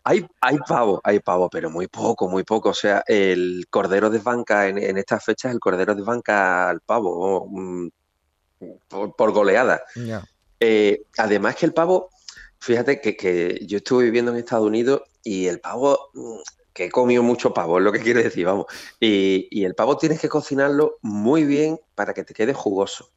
Hay, 0.04 0.28
hay 0.41 0.58
pavo, 0.67 0.99
hay 1.01 1.19
pavo, 1.19 1.49
pero 1.49 1.69
muy 1.69 1.88
poco, 1.88 2.28
muy 2.28 2.43
poco. 2.43 2.69
O 2.69 2.73
sea, 2.73 3.06
el 3.08 3.67
cordero 3.69 4.10
desbanca 4.10 4.67
en, 4.67 4.78
en 4.78 4.97
estas 4.97 5.23
fechas, 5.23 5.54
el 5.54 5.62
cordero 5.62 5.95
desbanca 5.95 6.69
al 6.69 6.82
pavo 6.82 7.47
mm, 7.49 7.88
por, 8.89 9.32
goleada. 9.32 9.82
Eh, 10.60 11.04
además 11.17 11.56
que 11.56 11.67
el 11.67 11.73
pavo, 11.73 12.10
fíjate 12.65 12.99
que, 12.99 13.15
que, 13.15 13.60
yo 13.65 13.78
estuve 13.78 14.06
viviendo 14.06 14.32
en 14.32 14.38
Estados 14.38 14.65
Unidos 14.65 15.01
y 15.23 15.45
el 15.45 15.60
pavo, 15.60 16.12
que 16.73 16.86
he 16.86 16.91
comido 16.91 17.23
mucho 17.23 17.54
pavo, 17.54 17.78
es 17.78 17.84
lo 17.84 17.91
que 17.91 17.99
quiero 17.99 18.21
decir, 18.21 18.45
vamos. 18.45 18.65
Y, 18.99 19.63
el 19.63 19.75
pavo 19.75 19.97
tienes 19.97 20.19
que 20.19 20.30
cocinarlo 20.30 20.97
muy 21.01 21.45
bien 21.45 21.80
para 21.93 22.13
que 22.13 22.23
te 22.23 22.34
quede 22.34 22.54
jugoso. 22.54 23.12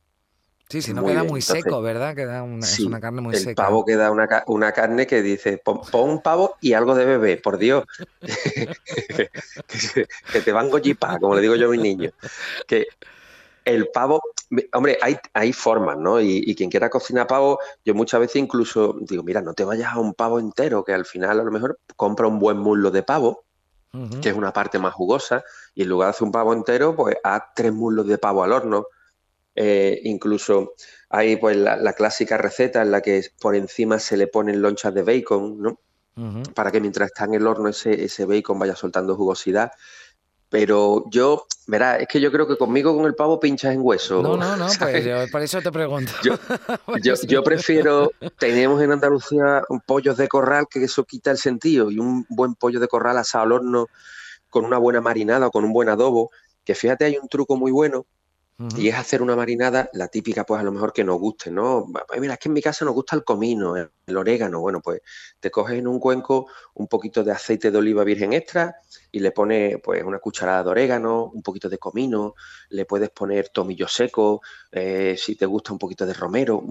Sí, 0.68 0.82
si 0.82 0.92
no 0.92 1.02
queda 1.02 1.24
muy 1.24 1.40
seco, 1.40 1.80
¿verdad? 1.80 2.14
Queda 2.14 2.42
una, 2.42 2.66
es 2.66 2.78
una 2.80 3.00
carne 3.00 3.22
muy 3.22 3.34
seca. 3.36 3.50
El 3.50 3.56
pavo 3.56 3.86
queda 3.86 4.10
una, 4.10 4.72
carne 4.72 5.06
que 5.06 5.22
dice, 5.22 5.56
pon, 5.56 5.80
un 5.94 6.20
pavo 6.20 6.56
y 6.60 6.74
algo 6.74 6.94
de 6.94 7.06
bebé, 7.06 7.38
por 7.38 7.56
Dios. 7.56 7.84
que, 10.32 10.40
te 10.44 10.52
van 10.52 10.68
gollipar, 10.68 11.20
como 11.20 11.34
le 11.34 11.40
digo 11.40 11.56
yo 11.56 11.68
a 11.68 11.70
mis 11.70 11.80
niños. 11.80 12.12
Que 12.66 12.86
el 13.68 13.88
pavo, 13.88 14.20
hombre, 14.72 14.98
hay, 15.02 15.16
hay 15.34 15.52
formas, 15.52 15.98
¿no? 15.98 16.20
Y, 16.20 16.54
quien 16.54 16.70
quiera 16.70 16.88
cocinar 16.90 17.26
pavo, 17.26 17.58
yo 17.84 17.94
muchas 17.94 18.20
veces 18.20 18.36
incluso 18.36 18.96
digo, 19.00 19.22
mira, 19.22 19.40
no 19.42 19.54
te 19.54 19.64
vayas 19.64 19.92
a 19.92 19.98
un 19.98 20.14
pavo 20.14 20.40
entero, 20.40 20.84
que 20.84 20.92
al 20.92 21.04
final 21.04 21.40
a 21.40 21.44
lo 21.44 21.50
mejor 21.50 21.78
compra 21.96 22.26
un 22.26 22.38
buen 22.38 22.58
muslo 22.58 22.90
de 22.90 23.02
pavo, 23.02 23.44
que 24.22 24.28
es 24.28 24.36
una 24.36 24.52
parte 24.52 24.78
más 24.78 24.94
jugosa, 24.94 25.44
y 25.74 25.82
en 25.82 25.88
lugar 25.88 26.06
de 26.06 26.10
hacer 26.10 26.24
un 26.24 26.32
pavo 26.32 26.52
entero, 26.52 26.94
pues 26.94 27.16
haz 27.22 27.42
tres 27.54 27.72
muslos 27.72 28.06
de 28.06 28.18
pavo 28.18 28.42
al 28.42 28.52
horno. 28.52 28.86
Eh, 29.54 30.00
incluso 30.04 30.74
hay 31.08 31.36
pues 31.36 31.56
la, 31.56 31.92
clásica 31.92 32.38
receta 32.38 32.80
en 32.80 32.92
la 32.92 33.00
que 33.00 33.24
por 33.40 33.56
encima 33.56 33.98
se 33.98 34.16
le 34.16 34.28
ponen 34.28 34.62
lonchas 34.62 34.94
de 34.94 35.02
bacon, 35.02 35.60
¿no? 35.60 35.80
Para 36.54 36.72
que 36.72 36.80
mientras 36.80 37.06
está 37.10 37.26
en 37.26 37.34
el 37.34 37.46
horno 37.46 37.68
ese, 37.68 38.04
ese 38.04 38.24
bacon 38.24 38.58
vaya 38.58 38.74
soltando 38.74 39.14
jugosidad. 39.14 39.70
Pero 40.50 41.04
yo, 41.10 41.46
verá, 41.66 41.96
es 41.96 42.08
que 42.08 42.20
yo 42.20 42.32
creo 42.32 42.48
que 42.48 42.56
conmigo 42.56 42.96
con 42.96 43.04
el 43.04 43.14
pavo 43.14 43.38
pinchas 43.38 43.74
en 43.74 43.80
hueso. 43.82 44.22
No, 44.22 44.36
no, 44.36 44.56
no, 44.56 44.66
pues 44.78 45.04
yo, 45.04 45.16
por 45.30 45.42
eso 45.42 45.60
te 45.60 45.70
pregunto. 45.70 46.12
Yo, 46.22 47.42
prefiero, 47.44 48.10
tenemos 48.38 48.80
en 48.82 48.92
Andalucía 48.92 49.62
un 49.68 49.80
pollos 49.80 50.16
de 50.16 50.26
corral, 50.26 50.66
que 50.70 50.82
eso 50.82 51.04
quita 51.04 51.30
el 51.30 51.38
sentido, 51.38 51.90
y 51.90 51.98
un 51.98 52.24
buen 52.30 52.54
pollo 52.54 52.80
de 52.80 52.88
corral 52.88 53.18
asado 53.18 53.44
al 53.44 53.52
horno 53.52 53.88
con 54.48 54.64
una 54.64 54.78
buena 54.78 55.02
marinada 55.02 55.48
o 55.48 55.50
con 55.50 55.64
un 55.64 55.72
buen 55.74 55.90
adobo, 55.90 56.30
que 56.64 56.74
fíjate, 56.74 57.04
hay 57.04 57.18
un 57.18 57.28
truco 57.28 57.56
muy 57.56 57.70
bueno, 57.70 58.06
y 58.76 58.88
es 58.88 58.96
hacer 58.96 59.22
una 59.22 59.36
marinada, 59.36 59.88
la 59.92 60.08
típica, 60.08 60.44
pues 60.44 60.60
a 60.60 60.64
lo 60.64 60.72
mejor 60.72 60.92
que 60.92 61.04
nos 61.04 61.18
guste, 61.20 61.50
¿no? 61.50 61.86
Mira, 62.18 62.34
es 62.34 62.40
que 62.40 62.48
en 62.48 62.54
mi 62.54 62.60
casa 62.60 62.84
nos 62.84 62.92
gusta 62.92 63.14
el 63.14 63.22
comino, 63.22 63.76
el 63.76 64.16
orégano. 64.16 64.60
Bueno, 64.60 64.80
pues 64.80 65.00
te 65.38 65.48
coges 65.48 65.78
en 65.78 65.86
un 65.86 66.00
cuenco 66.00 66.48
un 66.74 66.88
poquito 66.88 67.22
de 67.22 67.30
aceite 67.30 67.70
de 67.70 67.78
oliva 67.78 68.02
virgen 68.02 68.32
extra 68.32 68.74
y 69.12 69.20
le 69.20 69.30
pones 69.30 69.78
pues 69.80 70.02
una 70.02 70.18
cucharada 70.18 70.64
de 70.64 70.70
orégano, 70.70 71.30
un 71.32 71.42
poquito 71.42 71.68
de 71.68 71.78
comino, 71.78 72.34
le 72.70 72.84
puedes 72.84 73.10
poner 73.10 73.50
tomillo 73.50 73.86
seco, 73.86 74.42
eh, 74.72 75.14
si 75.16 75.36
te 75.36 75.46
gusta 75.46 75.72
un 75.72 75.78
poquito 75.78 76.04
de 76.04 76.14
romero, 76.14 76.64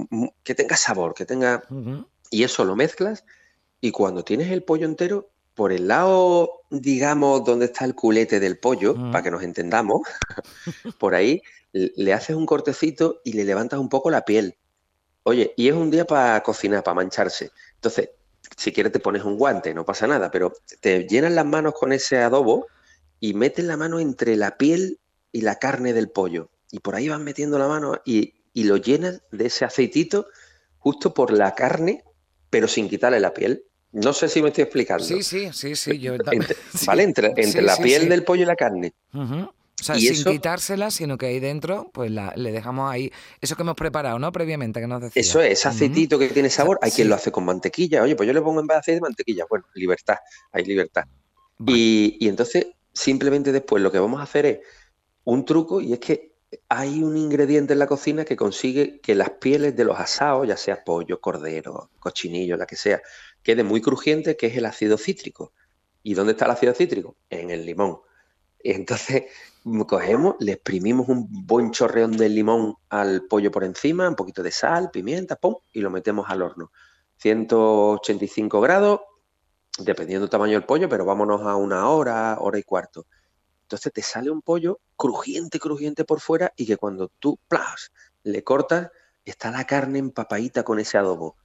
que 0.44 0.56
tenga 0.56 0.76
sabor, 0.76 1.14
que 1.14 1.26
tenga... 1.26 1.64
Y 2.30 2.44
eso 2.44 2.66
lo 2.66 2.76
mezclas 2.76 3.24
y 3.80 3.92
cuando 3.92 4.26
tienes 4.26 4.52
el 4.52 4.64
pollo 4.64 4.86
entero, 4.86 5.30
por 5.54 5.72
el 5.72 5.88
lado, 5.88 6.62
digamos, 6.70 7.44
donde 7.46 7.66
está 7.66 7.86
el 7.86 7.96
culete 7.96 8.40
del 8.40 8.60
pollo, 8.60 8.94
para 8.94 9.24
que 9.24 9.32
nos 9.32 9.42
entendamos, 9.42 10.02
por 11.00 11.16
ahí 11.16 11.42
le 11.96 12.14
haces 12.14 12.36
un 12.36 12.46
cortecito 12.46 13.22
y 13.24 13.34
le 13.34 13.44
levantas 13.44 13.80
un 13.80 13.90
poco 13.90 14.10
la 14.10 14.26
piel. 14.26 14.58
Oye, 15.24 15.54
y 15.58 15.68
es 15.68 15.74
un 15.74 15.92
día 15.92 16.06
para 16.06 16.42
cocinar, 16.42 16.84
para 16.84 16.96
mancharse. 16.96 17.52
Entonces, 17.76 18.12
si 18.56 18.72
quieres 18.72 18.94
te 18.94 19.00
pones 19.00 19.24
un 19.24 19.38
guante, 19.38 19.74
no 19.74 19.86
pasa 19.86 20.08
nada, 20.08 20.32
pero 20.32 20.54
te 20.80 21.06
llenas 21.08 21.32
las 21.34 21.46
manos 21.46 21.74
con 21.74 21.92
ese 21.92 22.18
adobo 22.18 22.68
y 23.20 23.34
metes 23.34 23.66
la 23.66 23.78
mano 23.78 24.00
entre 24.00 24.36
la 24.36 24.58
piel 24.58 25.00
y 25.32 25.42
la 25.42 25.56
carne 25.56 25.94
del 25.94 26.10
pollo. 26.10 26.50
Y 26.72 26.80
por 26.80 26.96
ahí 26.96 27.10
vas 27.10 27.20
metiendo 27.20 27.60
la 27.60 27.68
mano 27.68 28.02
y, 28.06 28.36
lo 28.54 28.78
llenas 28.78 29.22
de 29.32 29.46
ese 29.46 29.66
aceitito 29.66 30.28
justo 30.80 31.14
por 31.14 31.32
la 31.32 31.54
carne, 31.54 32.04
pero 32.50 32.68
sin 32.68 32.90
quitarle 32.90 33.20
la 33.20 33.34
piel. 33.34 33.66
No 33.92 34.14
sé 34.14 34.30
si 34.30 34.42
me 34.42 34.48
estoy 34.48 34.64
explicando. 34.64 35.04
Sí, 35.04 35.22
sí, 35.22 35.50
sí, 35.54 35.76
sí. 35.76 36.00
Yo 36.00 36.16
¿Vale? 36.88 37.04
Entre, 37.04 37.34
entre 37.38 37.62
la 37.62 37.78
piel 37.78 38.10
del 38.10 38.24
pollo 38.24 38.44
y 38.44 38.46
la 38.46 38.56
carne. 38.56 38.94
O 39.80 39.84
sea, 39.84 39.96
sin 39.96 40.24
quitársela, 40.24 40.90
sino 40.90 41.18
que 41.18 41.28
ahí 41.28 41.40
dentro, 41.40 41.92
pues 41.94 42.12
le 42.12 42.52
dejamos 42.52 42.92
ahí 42.92 43.12
eso 43.42 43.56
que 43.56 43.62
hemos 43.62 43.76
preparado, 43.76 44.18
¿no? 44.18 44.32
Previamente, 44.32 44.80
que 44.80 44.88
nos 44.88 45.02
decía. 45.02 45.22
Eso 45.22 45.40
es, 45.40 45.60
ese 45.60 45.68
aceitito 45.68 46.18
que 46.18 46.30
tiene 46.30 46.50
sabor. 46.50 46.80
Hay 46.82 46.92
quien 46.92 47.10
lo 47.10 47.16
hace 47.16 47.32
con 47.32 47.46
mantequilla. 47.46 48.02
Oye, 48.02 48.16
pues 48.16 48.26
yo 48.26 48.34
le 48.34 48.42
pongo 48.42 48.60
en 48.60 48.68
vez 48.68 48.76
de 48.76 48.80
aceite 48.80 49.02
mantequilla. 49.02 49.46
Bueno, 49.48 49.66
libertad, 49.76 50.18
hay 50.52 50.66
libertad. 50.66 51.04
Y, 51.66 52.18
y 52.20 52.28
entonces, 52.28 52.68
simplemente 52.92 53.52
después 53.52 53.84
lo 53.84 53.92
que 53.92 54.00
vamos 54.00 54.20
a 54.20 54.24
hacer 54.24 54.46
es 54.48 54.60
un 55.24 55.46
truco 55.46 55.80
y 55.80 55.94
es 55.94 56.00
que 56.00 56.38
hay 56.70 57.04
un 57.04 57.18
ingrediente 57.18 57.74
en 57.74 57.80
la 57.80 57.88
cocina 57.88 58.26
que 58.26 58.36
consigue 58.36 59.00
que 59.02 59.16
las 59.16 59.32
pieles 59.32 59.76
de 59.76 59.84
los 59.84 60.00
asados, 60.00 60.48
ya 60.48 60.58
sea 60.58 60.84
pollo, 60.84 61.20
cordero, 61.20 61.92
cochinillo, 62.00 62.58
la 62.58 62.66
que 62.66 62.76
sea, 62.76 63.02
quede 63.44 63.64
muy 63.64 63.82
crujiente, 63.82 64.38
que 64.38 64.48
es 64.48 64.58
el 64.58 64.66
ácido 64.66 64.98
cítrico. 64.98 65.54
¿Y 66.04 66.14
dónde 66.14 66.32
está 66.32 66.46
el 66.46 66.52
ácido 66.52 66.74
cítrico? 66.74 67.18
En 67.30 67.52
el 67.52 67.66
limón. 67.66 68.00
Entonces, 68.70 69.24
cogemos, 69.88 70.36
le 70.40 70.52
exprimimos 70.54 71.08
un 71.08 71.26
buen 71.48 71.72
chorreón 71.72 72.18
de 72.18 72.28
limón 72.28 72.76
al 72.90 73.26
pollo 73.26 73.50
por 73.50 73.64
encima, 73.64 74.10
un 74.10 74.16
poquito 74.16 74.44
de 74.44 74.52
sal, 74.52 74.92
pimienta, 74.92 75.38
pum, 75.38 75.56
y 75.72 75.80
lo 75.80 75.90
metemos 75.90 76.30
al 76.30 76.42
horno. 76.42 76.74
185 77.16 78.60
grados, 78.60 79.00
dependiendo 79.80 80.26
del 80.26 80.30
tamaño 80.30 80.54
del 80.54 80.66
pollo, 80.66 80.90
pero 80.90 81.06
vámonos 81.06 81.44
a 81.44 81.56
una 81.56 81.88
hora, 81.88 82.38
hora 82.42 82.60
y 82.60 82.64
cuarto. 82.64 83.08
Entonces 83.62 83.94
te 83.94 84.02
sale 84.02 84.30
un 84.32 84.42
pollo 84.42 84.82
crujiente, 84.98 85.60
crujiente 85.60 86.04
por 86.04 86.20
fuera 86.20 86.52
y 86.58 86.66
que 86.66 86.76
cuando 86.76 87.08
tú 87.20 87.40
plas, 87.48 87.94
le 88.24 88.44
cortas, 88.44 88.90
está 89.24 89.50
la 89.50 89.64
carne 89.64 90.00
empapadita 90.00 90.64
con 90.64 90.82
ese 90.82 90.98
adobo. 90.98 91.38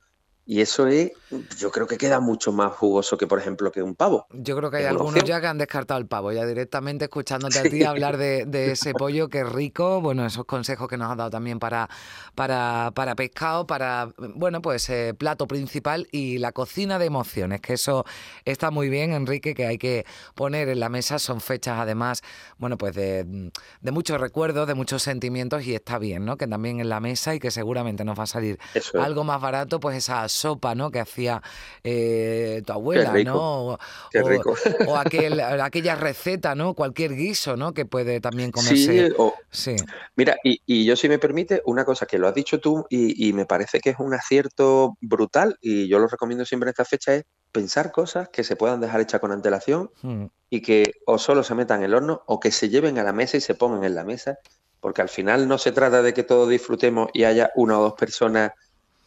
Y 0.53 0.61
eso 0.61 0.87
es, 0.87 1.13
yo 1.57 1.71
creo 1.71 1.87
que 1.87 1.97
queda 1.97 2.21
mucho 2.21 2.53
más 2.53 2.73
jugoso 2.75 3.17
que, 3.17 3.27
por 3.27 3.39
ejemplo, 3.39 3.73
que 3.73 3.83
un 3.83 3.95
pavo. 3.95 4.27
Yo 4.35 4.55
creo 4.55 4.71
que 4.71 4.77
hay 4.77 4.85
algunos 4.85 5.25
ya 5.25 5.41
que 5.41 5.47
han 5.47 5.57
descartado 5.57 5.99
el 5.99 6.07
pavo, 6.07 6.31
ya 6.31 6.45
directamente 6.45 7.07
escuchándote 7.07 7.59
a 7.59 7.63
ti 7.63 7.85
hablar 7.85 8.19
de, 8.19 8.71
ese 8.71 8.93
pollo 8.93 9.31
que 9.31 9.41
es 9.41 9.49
rico, 9.49 10.03
bueno, 10.03 10.27
esos 10.27 10.45
consejos 10.45 10.89
que 10.89 10.99
nos 10.99 11.11
has 11.11 11.17
dado 11.17 11.31
también 11.31 11.59
para, 11.59 11.89
para, 12.35 12.91
para 12.95 13.15
pescado, 13.15 13.67
para, 13.67 14.13
bueno, 14.19 14.61
pues 14.61 14.91
eh, 14.91 15.15
plato 15.17 15.47
principal 15.47 16.07
y 16.13 16.37
la 16.37 16.53
cocina 16.53 16.99
de 16.99 17.07
emociones, 17.07 17.63
que 17.63 17.73
eso 17.73 18.05
está 18.45 18.71
muy 18.71 18.91
bien, 18.91 19.15
Enrique, 19.15 19.55
que 19.55 19.65
hay 19.65 19.79
que 19.79 20.05
poner 20.35 20.69
en 20.69 20.81
la 20.81 20.91
mesa, 20.91 21.19
son 21.19 21.41
fechas 21.41 21.79
además, 21.79 22.21
bueno, 22.59 22.77
pues 22.77 22.95
de, 22.95 23.51
de 23.81 23.91
muchos 23.91 24.21
recuerdos, 24.21 24.69
de 24.69 24.75
muchos 24.75 25.03
sentimientos 25.03 25.65
y 25.65 25.75
está 25.75 25.99
bien, 25.99 26.27
¿no? 26.27 26.37
Que 26.37 26.47
también 26.47 26.79
en 26.79 26.91
la 26.91 27.01
mesa 27.01 27.35
y 27.35 27.39
que 27.39 27.51
seguramente 27.51 28.05
nos 28.05 28.19
va 28.19 28.25
a 28.25 28.27
salir 28.27 28.59
algo 29.01 29.25
más 29.25 29.41
barato, 29.41 29.81
pues 29.81 29.97
esa 29.97 30.29
sopa, 30.43 30.75
¿no? 30.75 30.91
Que 30.91 31.01
hacía 31.01 31.41
eh, 31.85 32.63
tu 32.67 32.73
abuela, 32.73 33.13
¿no? 33.25 33.79
Qué 34.11 34.23
rico. 34.23 34.55
O, 34.87 34.97
aquel, 34.97 35.41
aquella 35.41 35.95
receta, 35.95 36.55
¿no? 36.55 36.75
Cualquier 36.75 37.15
guiso, 37.15 37.57
¿no? 37.57 37.73
Que 37.73 37.87
puede 37.87 38.21
también 38.21 38.51
comerse. 38.51 39.13
Sí, 39.51 39.77
Mira, 40.17 40.37
y, 40.43 40.85
yo 40.85 40.97
si 40.97 41.09
me 41.09 41.19
permite, 41.19 41.63
una 41.65 41.85
cosa 41.85 42.07
que 42.07 42.19
lo 42.19 42.29
has 42.29 42.35
dicho 42.35 42.61
tú 42.61 42.87
y, 42.91 43.33
me 43.33 43.47
parece 43.47 43.81
que 43.81 43.91
es 43.91 43.97
un 43.99 44.15
acierto 44.15 44.97
brutal 45.01 45.57
y 45.61 45.89
yo 45.89 45.99
lo 45.99 46.09
recomiendo 46.09 46.45
siempre 46.45 46.69
en 46.69 46.71
esta 46.71 46.85
fecha 46.85 47.15
es 47.15 47.25
pensar 47.53 47.93
cosas 47.93 48.29
que 48.29 48.45
se 48.45 48.57
puedan 48.57 48.81
dejar 48.81 49.01
hechas 49.01 49.21
con 49.21 49.31
antelación 49.31 49.91
hmm. 50.03 50.25
y 50.51 50.63
que 50.63 50.95
o 51.07 51.19
solo 51.19 51.45
se 51.45 51.55
metan 51.55 51.79
en 51.79 51.85
el 51.85 51.95
horno 51.95 52.23
o 52.27 52.41
que 52.41 52.51
se 52.51 52.69
lleven 52.69 52.99
a 52.99 53.05
la 53.05 53.13
mesa 53.13 53.37
y 53.37 53.41
se 53.41 53.55
pongan 53.55 53.85
en 53.85 53.95
la 53.95 54.05
mesa, 54.05 54.39
porque 54.81 55.03
al 55.03 55.09
final 55.09 55.47
no 55.47 55.59
se 55.59 55.73
trata 55.73 56.03
de 56.03 56.13
que 56.13 56.25
todos 56.25 56.49
disfrutemos 56.49 57.09
y 57.13 57.25
haya 57.25 57.51
una 57.55 57.79
o 57.79 57.83
dos 57.83 57.95
personas 57.95 58.53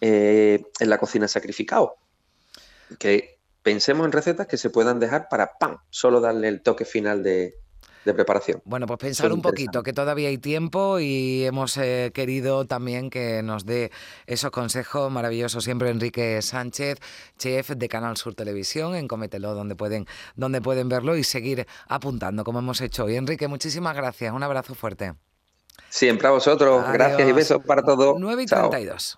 eh, 0.02 0.64
en 0.80 0.90
la 0.90 0.98
cocina 0.98 1.28
sacrificado. 1.28 1.96
Que 3.00 3.40
pensemos 3.64 4.06
en 4.06 4.12
recetas 4.12 4.48
que 4.48 4.58
se 4.58 4.70
puedan 4.70 5.00
dejar 5.00 5.28
para 5.30 5.58
¡pam! 5.58 5.78
Solo 5.90 6.22
darle 6.22 6.48
el 6.48 6.62
toque 6.62 6.86
final 6.86 7.24
de, 7.24 7.56
preparación. 8.04 8.62
Bueno, 8.66 8.86
pues 8.86 9.00
pensar 9.00 9.34
un 9.34 9.42
poquito, 9.42 9.82
que 9.82 9.92
todavía 9.92 10.30
hay 10.30 10.38
tiempo 10.38 11.00
y 11.00 11.44
hemos 11.44 11.76
eh, 11.78 12.12
querido 12.14 12.66
también 12.66 13.10
que 13.10 13.42
nos 13.42 13.66
dé 13.66 13.92
esos 14.28 14.52
consejos 14.52 15.12
maravillosos 15.12 15.64
siempre 15.64 15.90
Enrique 15.90 16.40
Sánchez, 16.44 17.00
chef 17.40 17.72
de 17.72 17.90
Canal 17.90 18.16
Sur 18.18 18.36
Televisión, 18.36 18.94
en 18.94 19.08
Comételo, 19.08 19.56
donde 19.56 19.76
pueden, 19.76 20.06
donde 20.36 20.62
pueden 20.62 20.88
verlo 20.88 21.18
y 21.18 21.24
seguir 21.24 21.66
apuntando 21.88 22.44
como 22.44 22.60
hemos 22.60 22.80
hecho 22.82 23.06
hoy. 23.06 23.16
Enrique, 23.16 23.48
muchísimas 23.48 23.96
gracias, 23.96 24.32
un 24.32 24.44
abrazo 24.44 24.76
fuerte. 24.76 25.16
Siempre 25.90 26.28
a 26.28 26.32
vosotros, 26.32 26.84
gracias 26.94 27.28
y 27.28 27.32
besos 27.32 27.64
para 27.66 27.82
todos. 27.82 28.18
9 28.20 28.44
y 28.44 28.46
32. 28.46 29.18